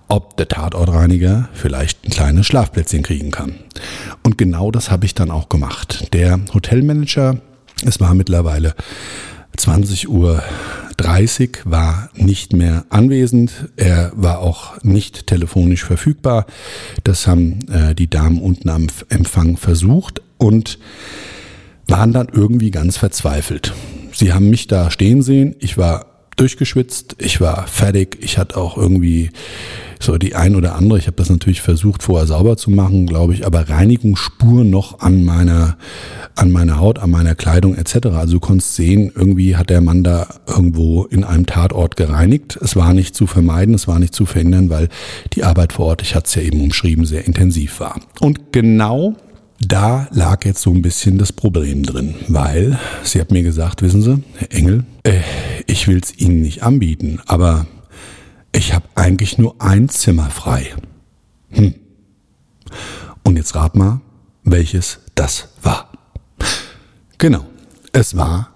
ob 0.07 0.37
der 0.37 0.47
Tatortreiniger 0.47 1.49
vielleicht 1.53 2.05
ein 2.05 2.11
kleines 2.11 2.45
Schlafplätzchen 2.45 3.03
kriegen 3.03 3.31
kann. 3.31 3.55
Und 4.23 4.37
genau 4.37 4.71
das 4.71 4.91
habe 4.91 5.05
ich 5.05 5.15
dann 5.15 5.31
auch 5.31 5.49
gemacht. 5.49 6.13
Der 6.13 6.39
Hotelmanager, 6.53 7.37
es 7.85 7.99
war 7.99 8.13
mittlerweile 8.13 8.75
20 9.57 10.09
Uhr 10.09 10.41
30 10.97 11.59
war 11.65 12.09
nicht 12.15 12.53
mehr 12.53 12.85
anwesend. 12.89 13.51
Er 13.75 14.11
war 14.15 14.39
auch 14.39 14.81
nicht 14.83 15.27
telefonisch 15.27 15.83
verfügbar. 15.83 16.45
Das 17.03 17.27
haben 17.27 17.59
äh, 17.69 17.95
die 17.95 18.09
Damen 18.09 18.39
unten 18.39 18.69
am 18.69 18.87
Empfang 19.09 19.57
versucht 19.57 20.21
und 20.37 20.79
waren 21.87 22.13
dann 22.13 22.27
irgendwie 22.31 22.71
ganz 22.71 22.97
verzweifelt. 22.97 23.73
Sie 24.13 24.33
haben 24.33 24.49
mich 24.49 24.67
da 24.67 24.91
stehen 24.91 25.21
sehen. 25.21 25.55
Ich 25.59 25.77
war 25.77 26.05
durchgeschwitzt, 26.35 27.15
ich 27.19 27.41
war 27.41 27.67
fertig, 27.67 28.17
ich 28.21 28.37
hatte 28.37 28.57
auch 28.57 28.77
irgendwie 28.77 29.31
so 30.03 30.17
die 30.17 30.35
ein 30.35 30.55
oder 30.55 30.75
andere, 30.75 30.99
ich 30.99 31.07
habe 31.07 31.17
das 31.17 31.29
natürlich 31.29 31.61
versucht 31.61 32.03
vorher 32.03 32.27
sauber 32.27 32.57
zu 32.57 32.71
machen, 32.71 33.05
glaube 33.05 33.33
ich, 33.33 33.45
aber 33.45 33.69
Reinigungsspuren 33.69 34.69
noch 34.69 34.99
an 34.99 35.23
meiner 35.23 35.77
an 36.35 36.51
meiner 36.51 36.79
Haut, 36.79 36.99
an 36.99 37.11
meiner 37.11 37.35
Kleidung 37.35 37.75
etc. 37.75 38.07
Also 38.07 38.33
du 38.33 38.39
konntest 38.39 38.75
sehen, 38.75 39.11
irgendwie 39.15 39.55
hat 39.55 39.69
der 39.69 39.81
Mann 39.81 40.03
da 40.03 40.27
irgendwo 40.47 41.05
in 41.05 41.23
einem 41.23 41.45
Tatort 41.45 41.95
gereinigt. 41.95 42.57
Es 42.61 42.75
war 42.75 42.93
nicht 42.93 43.15
zu 43.15 43.27
vermeiden, 43.27 43.75
es 43.75 43.87
war 43.87 43.99
nicht 43.99 44.15
zu 44.15 44.25
verhindern, 44.25 44.69
weil 44.69 44.89
die 45.33 45.43
Arbeit 45.43 45.73
vor 45.73 45.87
Ort, 45.87 46.01
ich 46.01 46.15
hatte 46.15 46.27
es 46.27 46.35
ja 46.35 46.41
eben 46.41 46.61
umschrieben, 46.61 47.05
sehr 47.05 47.27
intensiv 47.27 47.79
war. 47.79 47.99
Und 48.19 48.51
genau 48.51 49.15
da 49.59 50.07
lag 50.11 50.43
jetzt 50.45 50.61
so 50.61 50.71
ein 50.71 50.81
bisschen 50.81 51.17
das 51.17 51.31
Problem 51.31 51.83
drin, 51.83 52.15
weil 52.27 52.79
sie 53.03 53.21
hat 53.21 53.31
mir 53.31 53.43
gesagt, 53.43 53.81
wissen 53.81 54.01
Sie, 54.01 54.23
Herr 54.37 54.51
Engel, 54.51 54.83
äh, 55.03 55.19
ich 55.67 55.87
will 55.87 55.99
es 56.03 56.17
Ihnen 56.17 56.41
nicht 56.41 56.63
anbieten, 56.63 57.19
aber 57.27 57.67
ich 58.51 58.73
habe 58.73 58.85
eigentlich 59.03 59.37
nur 59.37 59.61
ein 59.61 59.89
Zimmer 59.89 60.29
frei. 60.29 60.73
Hm. 61.49 61.75
Und 63.23 63.35
jetzt 63.35 63.53
rat 63.53 63.75
mal, 63.75 63.99
welches 64.45 64.99
das 65.13 65.49
war. 65.61 65.89
Genau, 67.17 67.45
es 67.91 68.15
war 68.15 68.51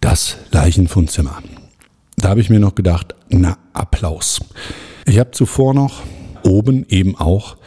das 0.00 0.38
Leichenfundzimmer. 0.52 1.42
Da 2.16 2.30
habe 2.30 2.40
ich 2.40 2.48
mir 2.48 2.60
noch 2.60 2.74
gedacht, 2.74 3.14
na 3.28 3.58
Applaus. 3.74 4.40
Ich 5.04 5.18
habe 5.18 5.32
zuvor 5.32 5.74
noch 5.74 6.02
oben 6.44 6.86
eben 6.88 7.14
auch 7.16 7.58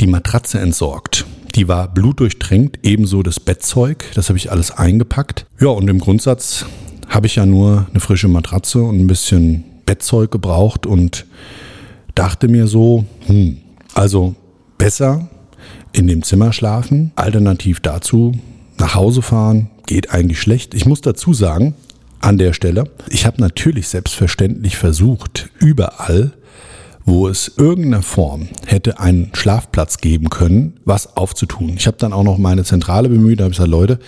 die 0.00 0.06
Matratze 0.06 0.60
entsorgt. 0.60 1.26
Die 1.54 1.68
war 1.68 1.92
blutdurchtränkt, 1.92 2.78
ebenso 2.82 3.22
das 3.22 3.40
Bettzeug, 3.40 4.06
das 4.14 4.30
habe 4.30 4.38
ich 4.38 4.50
alles 4.50 4.70
eingepackt. 4.70 5.44
Ja, 5.60 5.68
und 5.68 5.88
im 5.88 5.98
Grundsatz 5.98 6.64
habe 7.10 7.26
ich 7.26 7.36
ja 7.36 7.44
nur 7.44 7.86
eine 7.90 8.00
frische 8.00 8.28
Matratze 8.28 8.82
und 8.82 8.98
ein 8.98 9.06
bisschen 9.06 9.64
Bettzeug 9.84 10.30
gebraucht 10.30 10.86
und 10.86 11.26
dachte 12.14 12.48
mir 12.48 12.66
so, 12.66 13.04
hm, 13.26 13.58
also 13.94 14.34
besser 14.78 15.28
in 15.92 16.06
dem 16.06 16.22
Zimmer 16.22 16.52
schlafen, 16.52 17.12
alternativ 17.16 17.80
dazu 17.80 18.32
nach 18.78 18.94
Hause 18.94 19.22
fahren, 19.22 19.70
geht 19.86 20.10
eigentlich 20.10 20.40
schlecht. 20.40 20.74
Ich 20.74 20.86
muss 20.86 21.00
dazu 21.00 21.32
sagen, 21.32 21.74
an 22.20 22.38
der 22.38 22.52
Stelle, 22.52 22.84
ich 23.08 23.26
habe 23.26 23.40
natürlich 23.40 23.88
selbstverständlich 23.88 24.76
versucht, 24.76 25.50
überall 25.58 26.32
wo 27.04 27.28
es 27.28 27.52
irgendeiner 27.56 28.02
Form 28.02 28.48
hätte 28.66 28.98
einen 28.98 29.30
Schlafplatz 29.34 29.98
geben 29.98 30.30
können, 30.30 30.80
was 30.84 31.16
aufzutun. 31.16 31.74
Ich 31.76 31.86
habe 31.86 31.98
dann 31.98 32.12
auch 32.12 32.22
noch 32.22 32.38
meine 32.38 32.64
Zentrale 32.64 33.08
bemüht, 33.08 33.40
da 33.40 33.44
habe 33.44 33.52
ich 33.52 33.58
gesagt, 33.58 33.70
Leute, 33.70 33.98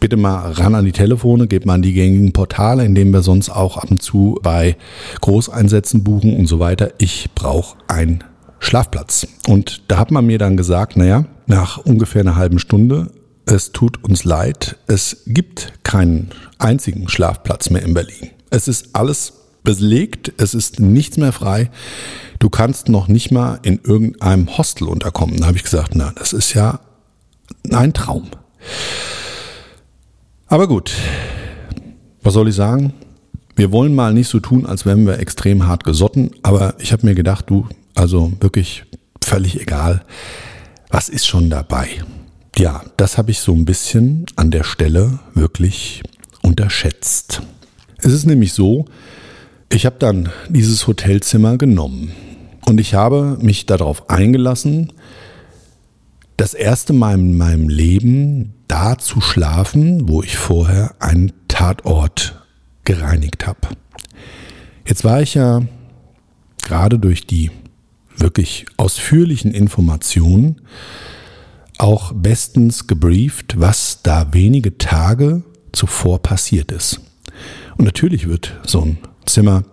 bitte 0.00 0.16
mal 0.16 0.52
ran 0.52 0.74
an 0.74 0.84
die 0.84 0.92
Telefone, 0.92 1.46
geht 1.46 1.66
mal 1.66 1.74
an 1.74 1.82
die 1.82 1.92
gängigen 1.92 2.32
Portale, 2.32 2.84
in 2.84 2.94
denen 2.94 3.12
wir 3.12 3.22
sonst 3.22 3.50
auch 3.50 3.76
ab 3.76 3.90
und 3.90 4.02
zu 4.02 4.38
bei 4.42 4.76
Großeinsätzen 5.20 6.02
buchen 6.02 6.36
und 6.36 6.46
so 6.46 6.58
weiter. 6.58 6.92
Ich 6.98 7.30
brauche 7.34 7.78
einen 7.86 8.24
Schlafplatz. 8.58 9.26
Und 9.46 9.82
da 9.88 9.98
hat 9.98 10.10
man 10.10 10.26
mir 10.26 10.38
dann 10.38 10.56
gesagt, 10.56 10.96
naja, 10.96 11.26
nach 11.46 11.78
ungefähr 11.78 12.22
einer 12.22 12.36
halben 12.36 12.58
Stunde, 12.58 13.10
es 13.44 13.70
tut 13.70 14.02
uns 14.02 14.24
leid, 14.24 14.76
es 14.88 15.22
gibt 15.26 15.72
keinen 15.84 16.30
einzigen 16.58 17.08
Schlafplatz 17.08 17.70
mehr 17.70 17.82
in 17.82 17.94
Berlin. 17.94 18.30
Es 18.50 18.66
ist 18.66 18.88
alles 18.94 19.34
belegt, 19.66 20.32
es 20.38 20.54
ist 20.54 20.78
nichts 20.78 21.16
mehr 21.16 21.32
frei. 21.32 21.70
Du 22.38 22.48
kannst 22.48 22.88
noch 22.88 23.08
nicht 23.08 23.32
mal 23.32 23.58
in 23.62 23.80
irgendeinem 23.82 24.56
Hostel 24.56 24.86
unterkommen. 24.88 25.38
Da 25.38 25.46
habe 25.46 25.56
ich 25.56 25.64
gesagt, 25.64 25.94
na, 25.94 26.12
das 26.14 26.32
ist 26.32 26.54
ja 26.54 26.78
ein 27.72 27.92
Traum. 27.92 28.28
Aber 30.46 30.68
gut, 30.68 30.92
was 32.22 32.34
soll 32.34 32.48
ich 32.48 32.54
sagen? 32.54 32.94
Wir 33.56 33.72
wollen 33.72 33.94
mal 33.94 34.14
nicht 34.14 34.28
so 34.28 34.38
tun, 34.38 34.66
als 34.66 34.86
wären 34.86 35.04
wir 35.04 35.18
extrem 35.18 35.66
hart 35.66 35.82
gesotten, 35.82 36.30
aber 36.44 36.76
ich 36.78 36.92
habe 36.92 37.04
mir 37.04 37.16
gedacht, 37.16 37.46
du, 37.48 37.66
also 37.94 38.32
wirklich 38.40 38.84
völlig 39.24 39.60
egal, 39.60 40.04
was 40.90 41.08
ist 41.08 41.26
schon 41.26 41.50
dabei? 41.50 41.88
Ja, 42.56 42.84
das 42.96 43.18
habe 43.18 43.32
ich 43.32 43.40
so 43.40 43.52
ein 43.52 43.64
bisschen 43.64 44.26
an 44.36 44.52
der 44.52 44.62
Stelle 44.62 45.18
wirklich 45.34 46.02
unterschätzt. 46.42 47.42
Es 47.98 48.12
ist 48.12 48.26
nämlich 48.26 48.52
so, 48.52 48.84
ich 49.68 49.86
habe 49.86 49.96
dann 49.98 50.30
dieses 50.48 50.86
Hotelzimmer 50.86 51.58
genommen 51.58 52.12
und 52.66 52.80
ich 52.80 52.94
habe 52.94 53.38
mich 53.40 53.66
darauf 53.66 54.08
eingelassen, 54.10 54.92
das 56.36 56.54
erste 56.54 56.92
Mal 56.92 57.14
in 57.14 57.36
meinem 57.36 57.68
Leben 57.68 58.54
da 58.68 58.98
zu 58.98 59.20
schlafen, 59.20 60.08
wo 60.08 60.22
ich 60.22 60.36
vorher 60.36 60.94
einen 60.98 61.32
Tatort 61.48 62.42
gereinigt 62.84 63.46
habe. 63.46 63.68
Jetzt 64.86 65.04
war 65.04 65.22
ich 65.22 65.34
ja 65.34 65.62
gerade 66.62 66.98
durch 66.98 67.26
die 67.26 67.50
wirklich 68.16 68.66
ausführlichen 68.76 69.52
Informationen 69.52 70.62
auch 71.78 72.12
bestens 72.12 72.86
gebrieft, 72.86 73.58
was 73.58 74.02
da 74.02 74.32
wenige 74.32 74.78
Tage 74.78 75.42
zuvor 75.72 76.22
passiert 76.22 76.72
ist. 76.72 77.00
Und 77.76 77.84
natürlich 77.84 78.28
wird 78.28 78.58
so 78.64 78.82
ein 78.82 78.98
Zimmer, 79.26 79.64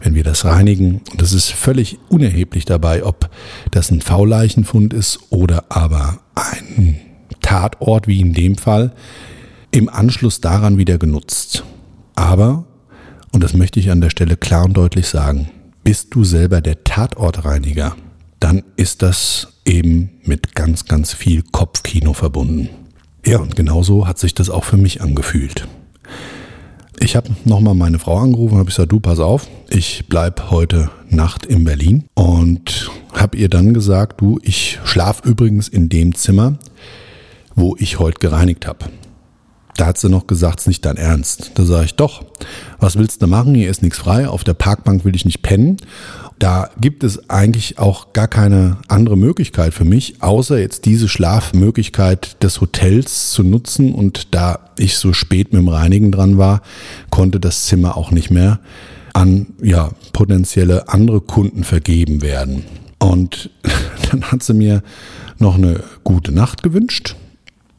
wenn 0.00 0.14
wir 0.14 0.24
das 0.24 0.44
reinigen. 0.44 1.00
Und 1.10 1.20
das 1.20 1.32
ist 1.32 1.50
völlig 1.50 1.98
unerheblich 2.08 2.64
dabei, 2.64 3.04
ob 3.04 3.30
das 3.70 3.90
ein 3.90 4.00
V-Leichenfund 4.00 4.94
ist 4.94 5.18
oder 5.30 5.64
aber 5.68 6.20
ein 6.34 7.00
Tatort, 7.40 8.06
wie 8.06 8.20
in 8.20 8.32
dem 8.32 8.56
Fall, 8.56 8.92
im 9.70 9.88
Anschluss 9.88 10.40
daran 10.40 10.78
wieder 10.78 10.98
genutzt. 10.98 11.64
Aber, 12.14 12.64
und 13.32 13.42
das 13.42 13.54
möchte 13.54 13.80
ich 13.80 13.90
an 13.90 14.00
der 14.00 14.10
Stelle 14.10 14.36
klar 14.36 14.64
und 14.64 14.76
deutlich 14.76 15.08
sagen, 15.08 15.50
bist 15.84 16.14
du 16.14 16.24
selber 16.24 16.60
der 16.60 16.84
Tatortreiniger, 16.84 17.96
dann 18.38 18.62
ist 18.76 19.02
das 19.02 19.48
eben 19.64 20.10
mit 20.24 20.54
ganz, 20.54 20.86
ganz 20.86 21.12
viel 21.12 21.42
Kopfkino 21.42 22.12
verbunden. 22.12 22.68
Ja, 23.24 23.38
und 23.38 23.54
genauso 23.54 24.06
hat 24.06 24.18
sich 24.18 24.34
das 24.34 24.50
auch 24.50 24.64
für 24.64 24.76
mich 24.76 25.02
angefühlt. 25.02 25.68
Ich 27.02 27.16
habe 27.16 27.30
nochmal 27.46 27.74
meine 27.74 27.98
Frau 27.98 28.18
angerufen, 28.18 28.58
habe 28.58 28.66
gesagt, 28.66 28.92
du 28.92 29.00
pass 29.00 29.18
auf, 29.18 29.48
ich 29.70 30.04
bleib 30.08 30.50
heute 30.50 30.90
Nacht 31.08 31.46
in 31.46 31.64
Berlin 31.64 32.04
und 32.14 32.90
habe 33.14 33.38
ihr 33.38 33.48
dann 33.48 33.72
gesagt, 33.72 34.20
du, 34.20 34.38
ich 34.42 34.78
schlaf 34.84 35.22
übrigens 35.24 35.66
in 35.66 35.88
dem 35.88 36.14
Zimmer, 36.14 36.58
wo 37.54 37.74
ich 37.78 37.98
heute 37.98 38.18
gereinigt 38.18 38.66
habe. 38.66 38.84
Da 39.76 39.86
hat 39.86 39.98
sie 39.98 40.10
noch 40.10 40.26
gesagt, 40.26 40.60
es 40.60 40.64
ist 40.64 40.68
nicht 40.68 40.84
dein 40.84 40.98
Ernst. 40.98 41.52
Da 41.54 41.64
sage 41.64 41.86
ich, 41.86 41.94
doch, 41.94 42.22
was 42.78 42.98
willst 42.98 43.22
du 43.22 43.26
machen? 43.26 43.54
Hier 43.54 43.70
ist 43.70 43.82
nichts 43.82 43.98
frei, 43.98 44.28
auf 44.28 44.44
der 44.44 44.52
Parkbank 44.52 45.06
will 45.06 45.16
ich 45.16 45.24
nicht 45.24 45.40
pennen. 45.40 45.78
Da 46.40 46.70
gibt 46.80 47.04
es 47.04 47.28
eigentlich 47.28 47.78
auch 47.78 48.14
gar 48.14 48.26
keine 48.26 48.78
andere 48.88 49.18
Möglichkeit 49.18 49.74
für 49.74 49.84
mich, 49.84 50.22
außer 50.22 50.58
jetzt 50.58 50.86
diese 50.86 51.06
Schlafmöglichkeit 51.06 52.42
des 52.42 52.62
Hotels 52.62 53.30
zu 53.30 53.42
nutzen. 53.44 53.94
Und 53.94 54.34
da 54.34 54.70
ich 54.78 54.96
so 54.96 55.12
spät 55.12 55.52
mit 55.52 55.60
dem 55.60 55.68
Reinigen 55.68 56.10
dran 56.10 56.38
war, 56.38 56.62
konnte 57.10 57.40
das 57.40 57.66
Zimmer 57.66 57.98
auch 57.98 58.10
nicht 58.10 58.30
mehr 58.30 58.58
an 59.12 59.48
ja, 59.60 59.90
potenzielle 60.14 60.88
andere 60.88 61.20
Kunden 61.20 61.62
vergeben 61.62 62.22
werden. 62.22 62.64
Und 62.98 63.50
dann 64.10 64.22
hat 64.32 64.42
sie 64.42 64.54
mir 64.54 64.82
noch 65.38 65.56
eine 65.56 65.84
gute 66.04 66.32
Nacht 66.32 66.62
gewünscht 66.62 67.16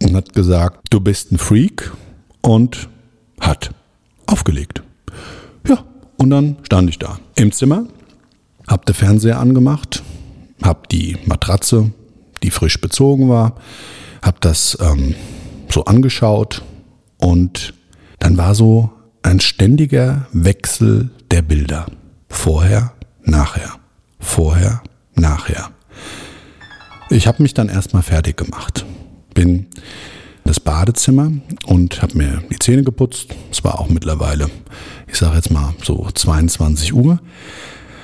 und 0.03 0.15
hat 0.15 0.33
gesagt, 0.33 0.85
du 0.91 0.99
bist 0.99 1.31
ein 1.31 1.39
Freak 1.39 1.91
und 2.41 2.89
hat 3.39 3.71
aufgelegt. 4.27 4.83
Ja, 5.67 5.83
und 6.17 6.29
dann 6.29 6.57
stand 6.61 6.91
ich 6.91 6.99
da 6.99 7.17
im 7.35 7.51
Zimmer 7.51 7.87
hab 8.71 8.85
den 8.85 8.95
Fernseher 8.95 9.39
angemacht, 9.39 10.01
hab 10.63 10.87
die 10.89 11.17
Matratze, 11.25 11.91
die 12.41 12.51
frisch 12.51 12.79
bezogen 12.79 13.29
war, 13.29 13.55
hab 14.21 14.39
das 14.41 14.77
ähm, 14.81 15.15
so 15.69 15.85
angeschaut 15.85 16.63
und 17.17 17.73
dann 18.19 18.37
war 18.37 18.55
so 18.55 18.91
ein 19.23 19.39
ständiger 19.39 20.27
Wechsel 20.31 21.09
der 21.29 21.41
Bilder. 21.41 21.85
Vorher, 22.29 22.93
nachher, 23.23 23.73
vorher, 24.19 24.81
nachher. 25.15 25.71
Ich 27.09 27.27
habe 27.27 27.43
mich 27.43 27.53
dann 27.53 27.67
erstmal 27.67 28.03
fertig 28.03 28.37
gemacht. 28.37 28.85
Bin 29.33 29.67
das 30.45 30.59
Badezimmer 30.59 31.31
und 31.65 32.01
habe 32.01 32.17
mir 32.17 32.43
die 32.49 32.59
Zähne 32.59 32.83
geputzt. 32.83 33.35
Es 33.51 33.63
war 33.63 33.79
auch 33.79 33.89
mittlerweile, 33.89 34.49
ich 35.07 35.17
sage 35.17 35.35
jetzt 35.35 35.51
mal 35.51 35.73
so 35.83 36.09
22 36.13 36.93
Uhr. 36.93 37.19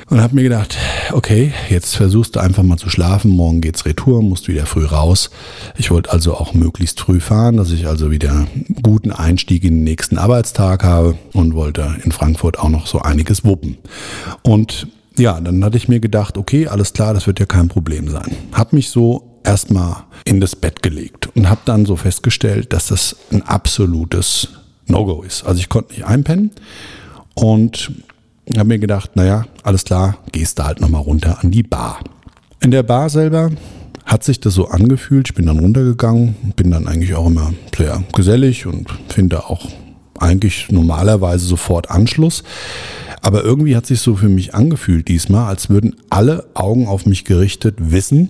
Und 0.10 0.22
habe 0.22 0.36
mir 0.36 0.44
gedacht, 0.44 0.78
okay, 1.12 1.54
jetzt 1.70 1.96
versuchst 1.96 2.38
du 2.38 2.40
einfach 2.40 2.64
mal 2.64 2.78
zu 2.78 2.90
schlafen, 2.90 3.30
morgen 3.32 3.60
geht's 3.60 3.86
retour, 3.86 4.22
musst 4.22 4.48
wieder 4.48 4.66
früh 4.66 4.86
raus. 4.86 5.30
Ich 5.78 5.92
wollte 5.92 6.12
also 6.12 6.36
auch 6.36 6.54
möglichst 6.54 7.02
früh 7.02 7.20
fahren, 7.20 7.58
dass 7.58 7.72
ich 7.72 7.88
also 7.88 8.10
wieder 8.10 8.48
guten 8.82 9.12
Einstieg 9.12 9.66
in 9.66 9.76
den 9.76 9.84
nächsten 9.84 10.18
Arbeitstag 10.18 10.86
habe 10.86 11.18
und 11.34 11.56
wollte 11.56 11.98
in 12.06 12.14
Frankfurt 12.14 12.58
auch 12.58 12.70
noch 12.70 12.88
so 12.88 13.00
einiges 13.00 13.44
wuppen. 13.44 13.78
Und 14.44 14.88
ja, 15.18 15.42
dann 15.42 15.64
hatte 15.64 15.76
ich 15.76 15.90
mir 15.90 16.00
gedacht, 16.00 16.38
okay, 16.38 16.68
alles 16.68 16.94
klar, 16.94 17.14
das 17.14 17.28
wird 17.28 17.42
ja 17.42 17.46
kein 17.46 17.68
Problem 17.68 18.10
sein. 18.10 18.32
Hab 18.54 18.72
mich 18.72 18.90
so 18.90 19.40
erstmal 19.44 20.04
in 20.24 20.40
das 20.40 20.56
Bett 20.56 20.84
gelegt 20.84 21.28
und 21.36 21.50
habe 21.50 21.62
dann 21.66 21.86
so 21.86 21.98
festgestellt, 21.98 22.72
dass 22.72 22.88
das 22.88 23.16
ein 23.32 23.42
absolutes 23.42 24.50
No-Go 24.86 25.24
ist. 25.24 25.44
Also 25.46 25.60
ich 25.60 25.68
konnte 25.68 25.94
nicht 25.94 26.06
einpennen 26.06 26.52
und 27.34 27.92
ich 28.50 28.58
habe 28.58 28.70
mir 28.70 28.80
gedacht, 28.80 29.16
naja, 29.16 29.46
alles 29.64 29.84
klar, 29.84 30.18
gehst 30.32 30.58
du 30.58 30.64
halt 30.64 30.80
nochmal 30.80 31.02
runter 31.02 31.40
an 31.42 31.52
die 31.52 31.64
Bar. 31.64 32.00
In 32.62 32.72
der 32.72 32.84
Bar 32.84 33.10
selber 33.10 33.52
hat 34.06 34.24
sich 34.24 34.40
das 34.40 34.54
so 34.54 34.70
angefühlt. 34.70 35.30
Ich 35.30 35.36
bin 35.36 35.46
dann 35.46 35.60
runtergegangen, 35.60 36.54
bin 36.56 36.72
dann 36.72 36.88
eigentlich 36.88 37.14
auch 37.14 37.28
immer 37.28 37.54
sehr 37.76 38.02
gesellig 38.14 38.66
und 38.66 38.88
finde 39.10 39.46
auch 39.46 39.68
eigentlich 40.18 40.72
normalerweise 40.72 41.46
sofort 41.46 41.92
Anschluss. 41.92 42.44
Aber 43.22 43.44
irgendwie 43.44 43.76
hat 43.76 43.86
sich 43.86 44.00
so 44.00 44.16
für 44.16 44.30
mich 44.30 44.56
angefühlt 44.56 45.10
diesmal, 45.10 45.50
als 45.50 45.70
würden 45.70 45.98
alle 46.10 46.48
Augen 46.54 46.88
auf 46.88 47.06
mich 47.06 47.26
gerichtet 47.26 47.76
wissen, 47.80 48.30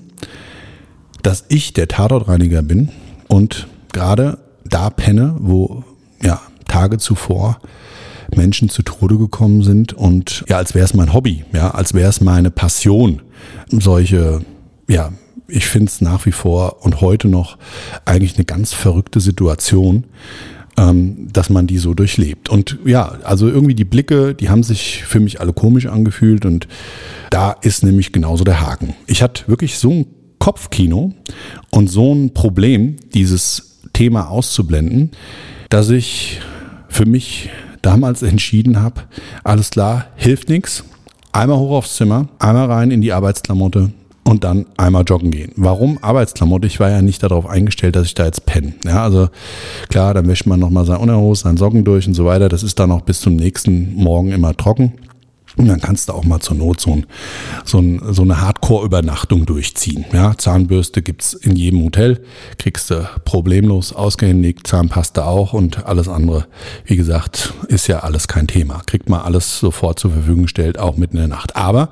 dass 1.21 1.45
ich 1.49 1.73
der 1.73 1.88
Tatortreiniger 1.88 2.63
bin 2.63 2.89
und 3.27 3.67
gerade 3.93 4.39
da 4.65 4.89
penne, 4.89 5.36
wo 5.39 5.84
ja 6.23 6.41
Tage 6.67 6.97
zuvor 6.97 7.60
Menschen 8.36 8.70
zu 8.70 8.84
Tode 8.84 9.18
gekommen 9.18 9.63
sind 9.63 9.94
und 9.94 10.44
ja, 10.48 10.58
als 10.58 10.76
wäre 10.76 10.86
es 10.86 10.94
mein 10.94 11.13
Hobby, 11.13 11.44
ja, 11.54 11.72
als 11.72 11.94
wäre 11.94 12.10
es 12.10 12.22
meine 12.22 12.52
Passion, 12.52 13.22
solche, 13.70 14.42
ja, 14.88 15.12
ich 15.48 15.68
finde 15.68 15.88
es 15.88 16.02
nach 16.02 16.26
wie 16.26 16.32
vor 16.32 16.84
und 16.84 17.02
heute 17.02 17.28
noch 17.28 17.58
eigentlich 18.06 18.36
eine 18.36 18.46
ganz 18.46 18.74
verrückte 18.74 19.20
Situation, 19.20 20.06
ähm, 20.78 21.28
dass 21.32 21.50
man 21.50 21.68
die 21.68 21.78
so 21.78 21.94
durchlebt. 21.94 22.50
Und 22.50 22.78
ja, 22.86 23.18
also 23.24 23.48
irgendwie 23.48 23.76
die 23.76 23.86
Blicke, 23.86 24.36
die 24.36 24.50
haben 24.50 24.63
sich 24.63 25.04
für 25.04 25.20
mich 25.20 25.42
alle 25.42 25.54
komisch 25.54 25.88
angefühlt 25.88 26.46
und 26.46 26.68
da 27.30 27.52
ist 27.52 27.84
nämlich 27.84 28.12
genauso 28.12 28.44
der 28.44 28.62
Haken. 28.62 28.94
Ich 29.08 29.22
hatte 29.22 29.48
wirklich 29.48 29.78
so 29.78 29.90
ein 29.90 30.06
Kopfkino 30.40 31.13
und 31.72 31.90
so 31.90 32.13
ein 32.13 32.34
Problem, 32.34 32.98
dieses 33.13 33.80
Thema 33.94 34.30
auszublenden, 34.30 35.12
dass 35.70 35.90
ich 35.90 36.40
für 36.90 37.06
mich 37.06 37.50
damals 37.82 38.22
entschieden 38.24 38.82
habe, 38.82 39.02
alles 39.44 39.70
klar, 39.70 40.06
hilft 40.16 40.50
nichts. 40.50 40.84
Einmal 41.32 41.58
hoch 41.58 41.72
aufs 41.72 41.96
Zimmer, 41.96 42.28
einmal 42.40 42.72
rein 42.72 42.92
in 42.92 43.02
die 43.02 43.13
Arbeitsklamotte 43.13 43.92
und 44.24 44.44
dann 44.44 44.66
einmal 44.76 45.04
joggen 45.04 45.32
gehen. 45.32 45.52
Warum 45.56 46.00
Arbeitsklamotte? 46.02 46.68
Ich 46.68 46.80
war 46.80 46.90
ja 46.90 47.02
nicht 47.02 47.24
darauf 47.24 47.46
eingestellt, 47.46 47.96
dass 47.96 48.08
ich 48.08 48.13
da 48.13 48.26
jetzt 48.26 48.46
penne. 48.46 48.74
Ja, 48.86 49.04
also 49.04 49.30
klar, 49.90 50.13
dann 50.13 50.28
wäscht 50.28 50.46
man 50.46 50.60
nochmal 50.60 50.86
sein 50.86 50.98
Unterhose, 50.98 51.44
seinen 51.44 51.58
Socken 51.58 51.84
durch 51.84 52.08
und 52.08 52.13
so 52.13 52.26
weiter. 52.26 52.50
Das 52.50 52.63
ist 52.63 52.80
dann 52.80 52.92
auch 52.92 53.02
bis 53.02 53.22
zum 53.22 53.36
nächsten 53.36 53.96
Morgen 53.96 54.32
immer 54.32 54.56
trocken. 54.56 54.94
Und 55.58 55.67
dann 55.67 55.82
kannst 55.82 56.10
du 56.10 56.13
auch 56.13 56.24
mal 56.24 56.39
zur 56.39 56.56
Not 56.56 56.80
so, 56.80 56.91
ein, 56.91 57.06
so, 57.65 57.80
ein, 57.80 58.02
so 58.13 58.22
eine 58.22 58.39
Hardcore-Übernachtung 58.41 59.46
durchziehen. 59.46 60.06
Ja, 60.13 60.38
Zahnbürste 60.38 61.02
gibt's 61.02 61.34
in 61.34 61.56
jedem 61.56 61.84
Hotel, 61.84 62.22
kriegst 62.60 62.91
du 62.91 63.10
problemlos 63.26 63.91
ausgehändigt, 63.91 64.67
Zahnpasta 64.67 65.26
auch 65.26 65.54
und 65.54 65.86
alles 65.86 66.08
andere, 66.08 66.46
wie 66.86 66.96
gesagt, 66.96 67.54
ist 67.67 67.88
ja 67.88 68.02
alles 68.02 68.28
kein 68.28 68.48
Thema. 68.48 68.82
Kriegt 68.86 69.10
man 69.10 69.22
alles 69.22 69.60
sofort 69.60 70.00
zur 70.00 70.12
Verfügung 70.12 70.43
gestellt, 70.43 70.78
auch 70.78 70.98
mitten 70.98 71.17
in 71.17 71.22
der 71.22 71.38
Nacht. 71.38 71.56
Aber, 71.56 71.89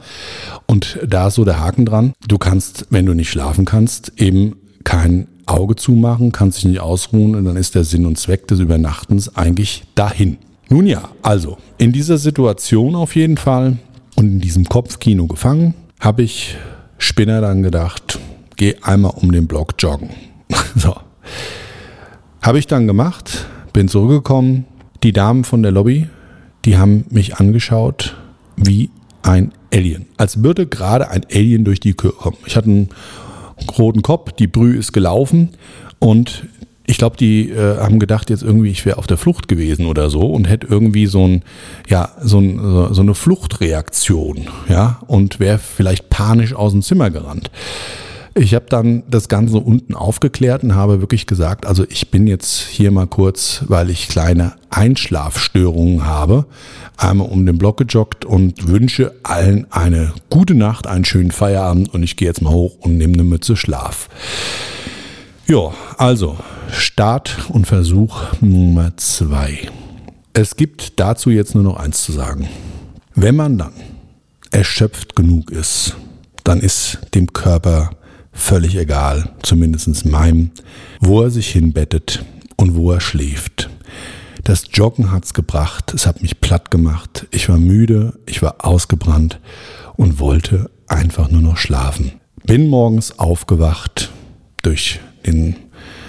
und 0.67 0.99
da 1.05 1.27
ist 1.27 1.35
so 1.35 1.45
der 1.45 1.59
Haken 1.59 1.85
dran, 1.85 2.13
du 2.27 2.37
kannst, 2.37 2.85
wenn 2.91 3.05
du 3.05 3.13
nicht 3.13 3.29
schlafen 3.29 3.65
kannst, 3.65 4.13
eben 4.17 4.57
kein 4.83 5.27
Auge 5.47 5.75
zumachen, 5.75 6.31
kannst 6.31 6.59
dich 6.59 6.65
nicht 6.65 6.79
ausruhen 6.79 7.35
und 7.35 7.45
dann 7.45 7.55
ist 7.55 7.75
der 7.75 7.83
Sinn 7.83 8.05
und 8.05 8.17
Zweck 8.17 8.47
des 8.47 8.59
Übernachtens 8.59 9.35
eigentlich 9.35 9.83
dahin. 9.95 10.37
Nun 10.69 10.87
ja, 10.87 11.09
also 11.21 11.57
in 11.77 11.91
dieser 11.91 12.17
Situation 12.17 12.95
auf 12.95 13.15
jeden 13.15 13.37
Fall 13.37 13.77
und 14.15 14.25
in 14.25 14.39
diesem 14.39 14.65
Kopfkino 14.65 15.27
gefangen, 15.27 15.75
habe 15.99 16.23
ich 16.23 16.57
Spinner 16.97 17.41
dann 17.41 17.61
gedacht, 17.61 18.19
geh 18.55 18.75
einmal 18.81 19.13
um 19.15 19.31
den 19.31 19.47
Block 19.47 19.73
joggen. 19.79 20.09
so. 20.75 20.95
Habe 22.41 22.59
ich 22.59 22.67
dann 22.67 22.87
gemacht, 22.87 23.47
bin 23.73 23.87
zurückgekommen. 23.87 24.65
Die 25.03 25.13
Damen 25.13 25.43
von 25.43 25.61
der 25.61 25.71
Lobby, 25.71 26.07
die 26.63 26.77
haben 26.77 27.05
mich 27.09 27.35
angeschaut 27.37 28.15
wie 28.55 28.89
ein 29.21 29.51
Alien. 29.73 30.05
Als 30.17 30.43
würde 30.43 30.67
gerade 30.67 31.09
ein 31.09 31.25
Alien 31.31 31.65
durch 31.65 31.79
die 31.79 31.95
Tür 31.95 32.15
kommen. 32.15 32.37
Ich 32.45 32.55
hatte 32.55 32.69
einen 32.69 32.89
roten 33.77 34.01
Kopf, 34.01 34.31
die 34.31 34.47
Brühe 34.47 34.77
ist 34.77 34.93
gelaufen 34.93 35.49
und 35.99 36.45
ich 36.87 36.97
glaube, 36.97 37.17
die 37.17 37.49
äh, 37.49 37.77
haben 37.77 37.99
gedacht 37.99 38.29
jetzt 38.29 38.43
irgendwie, 38.43 38.69
ich 38.69 38.85
wäre 38.85 38.97
auf 38.97 39.07
der 39.07 39.17
Flucht 39.17 39.47
gewesen 39.47 39.85
oder 39.87 40.09
so 40.09 40.21
und 40.21 40.47
hätte 40.47 40.67
irgendwie 40.67 41.07
so 41.07 41.27
ein, 41.27 41.43
ja, 41.87 42.11
so, 42.21 42.39
ein, 42.39 42.93
so 42.93 43.01
eine 43.01 43.15
Fluchtreaktion, 43.15 44.47
ja, 44.69 44.99
und 45.07 45.39
wäre 45.39 45.57
vielleicht 45.57 46.09
panisch 46.09 46.53
aus 46.53 46.73
dem 46.73 46.81
Zimmer 46.81 47.09
gerannt. 47.09 47.49
Ich 48.37 48.53
habe 48.53 48.65
dann 48.67 49.03
das 49.09 49.29
Ganze 49.29 49.59
unten 49.59 49.95
aufgeklärt 49.95 50.61
und 50.61 50.75
habe 50.75 50.99
wirklich 50.99 51.25
gesagt, 51.25 51.65
also 51.65 51.85
ich 51.87 52.11
bin 52.11 52.27
jetzt 52.27 52.59
hier 52.59 52.91
mal 52.91 53.07
kurz, 53.07 53.63
weil 53.69 53.89
ich 53.89 54.09
kleine 54.09 54.55
Einschlafstörungen 54.69 56.05
habe, 56.05 56.45
einmal 56.97 57.29
um 57.29 57.45
den 57.45 57.57
Block 57.57 57.77
gejoggt 57.77 58.25
und 58.25 58.67
wünsche 58.67 59.15
allen 59.23 59.71
eine 59.71 60.11
gute 60.29 60.53
Nacht, 60.53 60.85
einen 60.85 61.05
schönen 61.05 61.31
Feierabend 61.31 61.93
und 61.93 62.03
ich 62.03 62.17
gehe 62.17 62.27
jetzt 62.27 62.41
mal 62.41 62.51
hoch 62.51 62.75
und 62.81 62.97
nehme 62.97 63.13
eine 63.13 63.23
Mütze 63.23 63.55
Schlaf. 63.55 64.09
Ja, 65.47 65.73
also 65.97 66.37
Start 66.71 67.49
und 67.49 67.65
Versuch 67.65 68.33
Nummer 68.41 68.95
zwei. 68.97 69.69
Es 70.33 70.55
gibt 70.55 70.99
dazu 70.99 71.29
jetzt 71.29 71.55
nur 71.55 71.63
noch 71.63 71.77
eins 71.77 72.03
zu 72.03 72.11
sagen. 72.11 72.47
Wenn 73.13 73.35
man 73.35 73.57
dann 73.57 73.73
erschöpft 74.51 75.15
genug 75.15 75.51
ist, 75.51 75.95
dann 76.43 76.59
ist 76.59 76.99
dem 77.13 77.33
Körper 77.33 77.91
völlig 78.31 78.75
egal, 78.77 79.29
zumindest 79.41 80.05
meinem, 80.05 80.51
wo 80.99 81.21
er 81.21 81.31
sich 81.31 81.47
hinbettet 81.49 82.25
und 82.57 82.75
wo 82.75 82.91
er 82.91 83.01
schläft. 83.01 83.69
Das 84.43 84.65
Joggen 84.71 85.11
hat's 85.11 85.33
gebracht, 85.33 85.93
es 85.93 86.05
hat 86.05 86.21
mich 86.21 86.39
platt 86.39 86.69
gemacht, 86.69 87.27
ich 87.31 87.49
war 87.49 87.57
müde, 87.57 88.19
ich 88.27 88.41
war 88.41 88.57
ausgebrannt 88.59 89.39
und 89.95 90.19
wollte 90.19 90.69
einfach 90.87 91.31
nur 91.31 91.41
noch 91.41 91.57
schlafen. 91.57 92.13
Bin 92.45 92.67
morgens 92.67 93.17
aufgewacht 93.17 94.11
durch 94.61 94.99
den 95.25 95.55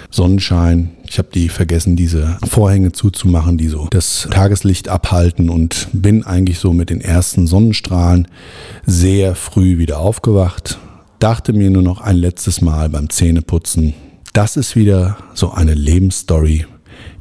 Sonnenschein. 0.09 0.91
Ich 1.07 1.17
habe 1.17 1.29
die 1.33 1.49
vergessen, 1.49 1.95
diese 1.95 2.37
Vorhänge 2.47 2.91
zuzumachen, 2.91 3.57
die 3.57 3.67
so 3.67 3.87
das 3.89 4.27
Tageslicht 4.31 4.89
abhalten 4.89 5.49
und 5.49 5.87
bin 5.93 6.23
eigentlich 6.23 6.59
so 6.59 6.73
mit 6.73 6.89
den 6.89 7.01
ersten 7.01 7.47
Sonnenstrahlen 7.47 8.27
sehr 8.85 9.35
früh 9.35 9.77
wieder 9.77 9.99
aufgewacht. 9.99 10.79
Dachte 11.19 11.53
mir 11.53 11.69
nur 11.69 11.81
noch 11.81 12.01
ein 12.01 12.15
letztes 12.15 12.61
Mal 12.61 12.89
beim 12.89 13.09
Zähneputzen, 13.09 13.93
das 14.33 14.55
ist 14.55 14.75
wieder 14.75 15.17
so 15.33 15.51
eine 15.51 15.73
Lebensstory, 15.73 16.65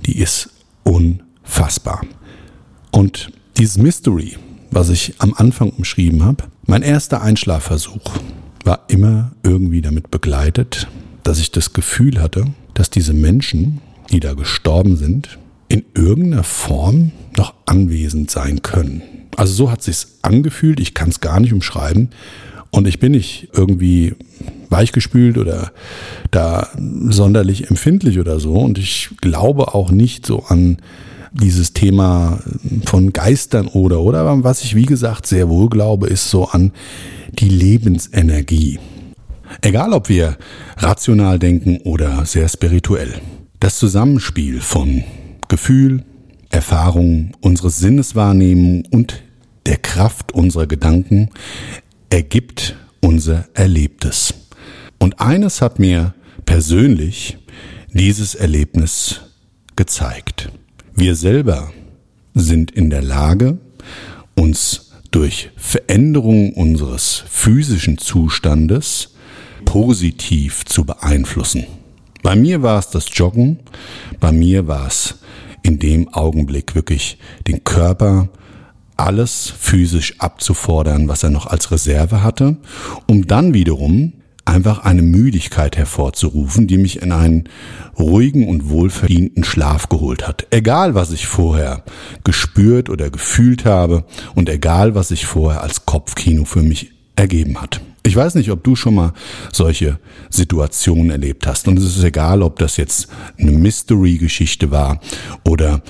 die 0.05 0.19
ist 0.19 0.51
unfassbar. 0.83 2.03
Und 2.91 3.33
dieses 3.57 3.79
Mystery, 3.79 4.37
was 4.71 4.91
ich 4.91 5.15
am 5.19 5.33
Anfang 5.35 5.71
umschrieben 5.71 6.25
habe, 6.25 6.45
mein 6.67 6.83
erster 6.83 7.23
Einschlafversuch 7.23 8.19
war 8.65 8.81
immer 8.89 9.33
irgendwie 9.43 9.81
damit 9.81 10.11
begleitet, 10.11 10.89
dass 11.23 11.39
ich 11.39 11.51
das 11.53 11.73
Gefühl 11.73 12.21
hatte, 12.21 12.47
dass 12.77 12.91
diese 12.91 13.15
Menschen, 13.15 13.81
die 14.11 14.21
da 14.21 14.35
gestorben 14.35 14.97
sind, 14.97 15.39
in 15.69 15.83
irgendeiner 15.95 16.45
Form 16.45 17.11
noch 17.37 17.55
anwesend 17.65 18.31
sein 18.31 18.61
können. 18.61 19.03
Also 19.35 19.55
so 19.55 19.71
hat 19.71 19.83
sich's 19.83 20.19
angefühlt, 20.21 20.79
ich 20.79 20.93
kann 20.93 21.09
es 21.09 21.21
gar 21.21 21.41
nicht 21.41 21.55
umschreiben 21.55 22.11
und 22.71 22.87
ich 22.87 23.01
bin 23.01 23.13
nicht 23.13 23.49
irgendwie 23.55 24.15
weichgespült 24.69 25.39
oder 25.39 25.73
da 26.31 26.69
sonderlich 27.09 27.71
empfindlich 27.71 28.19
oder 28.19 28.41
so 28.41 28.55
und 28.55 28.77
ich 28.77 29.09
glaube 29.23 29.75
auch 29.75 29.91
nicht 29.91 30.27
so 30.27 30.45
an 30.45 30.77
dieses 31.33 31.73
Thema 31.73 32.41
von 32.85 33.13
Geistern 33.13 33.69
oder 33.69 34.01
oder 34.01 34.21
aber 34.21 34.45
was 34.45 34.63
ich 34.63 34.75
wie 34.75 34.87
gesagt 34.87 35.27
sehr 35.27 35.49
wohl 35.49 35.71
glaube 35.71 36.09
ist 36.09 36.31
so 36.31 36.49
an 36.49 36.73
die 37.39 37.49
Lebensenergie. 37.49 38.79
Egal 39.63 39.93
ob 39.93 40.09
wir 40.09 40.37
rational 40.77 41.39
denken 41.39 41.79
oder 41.79 42.25
sehr 42.27 42.49
spirituell. 42.49 43.21
Das 43.61 43.79
Zusammenspiel 43.79 44.61
von 44.61 45.05
Gefühl, 45.49 46.05
Erfahrung, 46.51 47.33
unsere 47.41 47.71
Sinneswahrnehmung 47.71 48.85
und 48.91 49.23
der 49.67 49.77
Kraft 49.77 50.33
unserer 50.33 50.67
Gedanken 50.67 51.31
ergibt 52.11 52.77
unser 53.01 53.49
Erlebtes. 53.55 54.35
Und 54.99 55.21
eines 55.21 55.61
hat 55.61 55.79
mir 55.79 56.15
persönlich 56.45 57.39
dieses 57.93 58.35
Erlebnis 58.35 59.21
gezeigt. 59.75 60.51
Wir 60.95 61.15
selber 61.15 61.73
sind 62.35 62.71
in 62.71 62.91
der 62.91 63.03
Lage, 63.03 63.59
uns 64.35 64.93
durch 65.11 65.51
Veränderung 65.57 66.53
unseres 66.55 67.25
physischen 67.29 67.99
Zustandes 67.99 69.16
positiv 69.67 70.65
zu 70.65 70.85
beeinflussen. 70.87 71.67
Bei 72.23 72.35
mir 72.35 72.63
war 72.63 72.79
es 72.79 72.89
das 72.89 73.07
Joggen, 73.13 73.59
bei 74.19 74.33
mir 74.33 74.67
war 74.67 74.87
es 74.87 75.19
in 75.63 75.79
dem 75.79 76.09
Augenblick 76.15 76.75
wirklich 76.75 77.19
den 77.47 77.63
Körper 77.65 78.31
alles 78.97 79.53
physisch 79.59 80.15
abzufordern, 80.19 81.09
was 81.09 81.23
er 81.23 81.31
noch 81.31 81.47
als 81.47 81.71
Reserve 81.71 82.23
hatte, 82.23 82.57
um 83.07 83.27
dann 83.27 83.53
wiederum 83.53 84.15
einfach 84.47 84.85
eine 84.85 85.03
Müdigkeit 85.03 85.77
hervorzurufen, 85.77 86.67
die 86.67 86.79
mich 86.79 87.03
in 87.03 87.13
einen 87.13 87.49
ruhigen 87.99 88.49
und 88.49 88.71
wohlverdienten 88.71 89.45
Schlaf 89.45 89.89
geholt 89.89 90.27
hat. 90.27 90.47
Egal, 90.51 90.95
was 90.95 91.11
ich 91.11 91.27
vorher 91.27 91.83
gespürt 92.25 92.89
oder 92.89 93.11
gefühlt 93.11 93.65
habe 93.65 94.05
und 94.35 94.49
egal, 94.49 94.95
was 94.95 95.09
sich 95.09 95.27
vorher 95.27 95.63
als 95.63 95.85
Kopfkino 95.85 96.45
für 96.45 96.63
mich 96.63 96.93
ergeben 97.17 97.61
hat. 97.61 97.81
Ich 98.07 98.15
weiß 98.15 98.37
nicht, 98.37 98.53
ob 98.53 98.63
du 98.63 98.77
schon 98.77 98.95
mal 98.95 99.13
solche 99.53 99.99
Situationen 100.31 101.11
erlebt 101.11 101.45
hast. 101.45 101.67
Und 101.67 101.77
es 101.77 101.97
ist 101.97 102.05
egal, 102.05 102.41
ob 102.41 102.61
das 102.61 102.77
jetzt 102.77 103.09
eine 103.37 103.51
Mystery-Geschichte 103.51 104.71
war 104.71 105.01
oder 105.45 105.83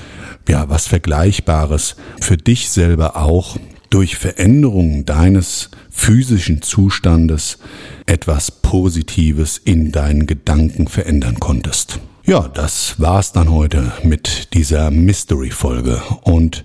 ja, 0.49 0.71
was 0.71 0.87
Vergleichbares 0.87 1.97
für 2.19 2.39
dich 2.39 2.71
selber 2.71 3.17
auch. 3.17 3.59
durch 3.91 4.17
Veränderung 4.17 5.05
deines 5.05 5.71
physischen 5.91 6.61
Zustandes 6.61 7.59
etwas 8.07 8.51
Positives 8.51 9.59
in 9.59 9.93
deinen 9.93 10.27
Gedanken 10.27 10.89
verändern 10.89 11.39
konntest. 11.39 12.01
Ja, 12.29 12.49
das 12.49 12.99
war's 12.99 13.31
dann 13.31 13.53
heute 13.53 13.93
mit 14.03 14.53
dieser 14.53 14.91
Mystery-Folge. 14.91 16.03
Und 16.23 16.65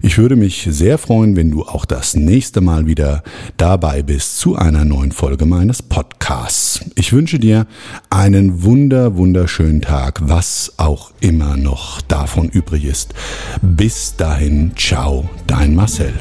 ich 0.00 0.16
würde 0.16 0.36
mich 0.36 0.66
sehr 0.70 0.96
freuen, 0.96 1.36
wenn 1.36 1.50
du 1.50 1.64
auch 1.64 1.84
das 1.84 2.14
nächste 2.14 2.62
Mal 2.62 2.86
wieder 2.86 3.22
dabei 3.58 4.00
bist 4.00 4.38
zu 4.38 4.56
einer 4.56 4.86
neuen 4.86 5.12
Folge 5.12 5.44
meines 5.44 5.82
Podcasts. 5.82 6.80
Ich 6.94 7.12
wünsche 7.12 7.38
dir 7.38 7.66
einen 8.08 8.62
wunder, 8.62 9.14
wunderschönen 9.18 9.82
Tag, 9.82 10.20
was 10.22 10.72
auch 10.78 11.10
immer 11.20 11.58
noch 11.58 12.00
davon 12.00 12.48
übrig 12.48 12.86
ist. 12.86 13.12
Bis 13.60 14.16
dahin, 14.16 14.72
ciao, 14.76 15.28
dein 15.46 15.74
Marcel. 15.74 16.14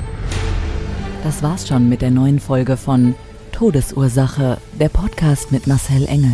Das 1.24 1.42
war's 1.42 1.66
schon 1.66 1.88
mit 1.88 2.02
der 2.02 2.12
neuen 2.12 2.42
Folge 2.42 2.76
von 2.76 3.16
Todesursache, 3.54 4.58
der 4.78 4.90
Podcast 4.90 5.54
mit 5.54 5.66
Marcel 5.66 6.06
Engel. 6.08 6.34